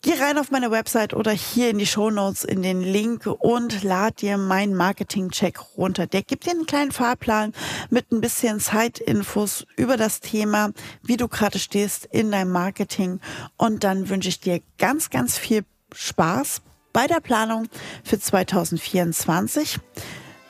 Geh 0.00 0.14
rein 0.14 0.38
auf 0.38 0.52
meine 0.52 0.70
Website 0.70 1.12
oder 1.12 1.32
hier 1.32 1.70
in 1.70 1.78
die 1.78 1.86
Show 1.86 2.10
Notes 2.10 2.44
in 2.44 2.62
den 2.62 2.82
Link 2.82 3.26
und 3.26 3.82
lad 3.82 4.20
dir 4.20 4.38
meinen 4.38 4.76
Marketing-Check 4.76 5.76
runter. 5.76 6.06
Der 6.06 6.22
gibt 6.22 6.46
dir 6.46 6.52
einen 6.52 6.66
kleinen 6.66 6.92
Fahrplan 6.92 7.52
mit 7.90 8.12
ein 8.12 8.20
bisschen 8.20 8.60
Zeitinfos 8.60 9.66
über 9.76 9.96
das 9.96 10.20
Thema, 10.20 10.70
wie 11.02 11.16
du 11.16 11.26
gerade 11.26 11.58
stehst 11.58 12.04
in 12.12 12.30
deinem 12.30 12.52
Marketing. 12.52 13.18
Und 13.56 13.82
dann 13.82 14.08
wünsche 14.08 14.28
ich 14.28 14.38
dir 14.38 14.60
ganz, 14.78 15.10
ganz 15.10 15.36
viel 15.36 15.64
Spaß 15.92 16.62
bei 16.92 17.08
der 17.08 17.20
Planung 17.20 17.66
für 18.04 18.20
2024 18.20 19.80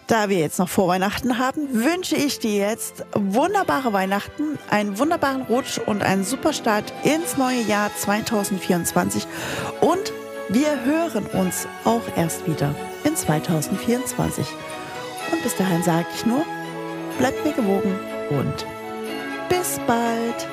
da 0.09 0.29
wir 0.31 0.39
jetzt 0.39 0.59
noch 0.59 0.69
vor 0.69 0.89
Weihnachten 0.89 1.39
haben, 1.39 1.85
wünsche 1.85 2.17
ich 2.17 2.39
dir 2.39 2.57
jetzt 2.69 3.05
wunderbare 3.15 3.93
Weihnachten, 3.93 4.59
einen 4.71 4.99
wunderbaren 4.99 5.43
Rutsch 5.43 5.79
und 5.79 6.03
einen 6.03 6.25
super 6.25 6.53
Start 6.53 6.93
ins 7.05 7.37
neue 7.37 7.61
Jahr 7.61 7.91
2024. 7.95 9.27
Und 9.81 10.13
wir 10.49 10.85
hören 10.85 11.27
uns 11.27 11.69
auch 11.85 12.03
erst 12.17 12.47
wieder 12.47 12.75
in 13.05 13.15
2024. 13.15 14.47
Und 15.31 15.43
bis 15.43 15.55
dahin 15.57 15.83
sage 15.83 16.07
ich 16.15 16.25
nur, 16.25 16.45
bleibt 17.19 17.45
mir 17.45 17.53
gewogen 17.53 17.95
und 18.31 18.67
bis 19.51 19.79
bald. 19.87 20.49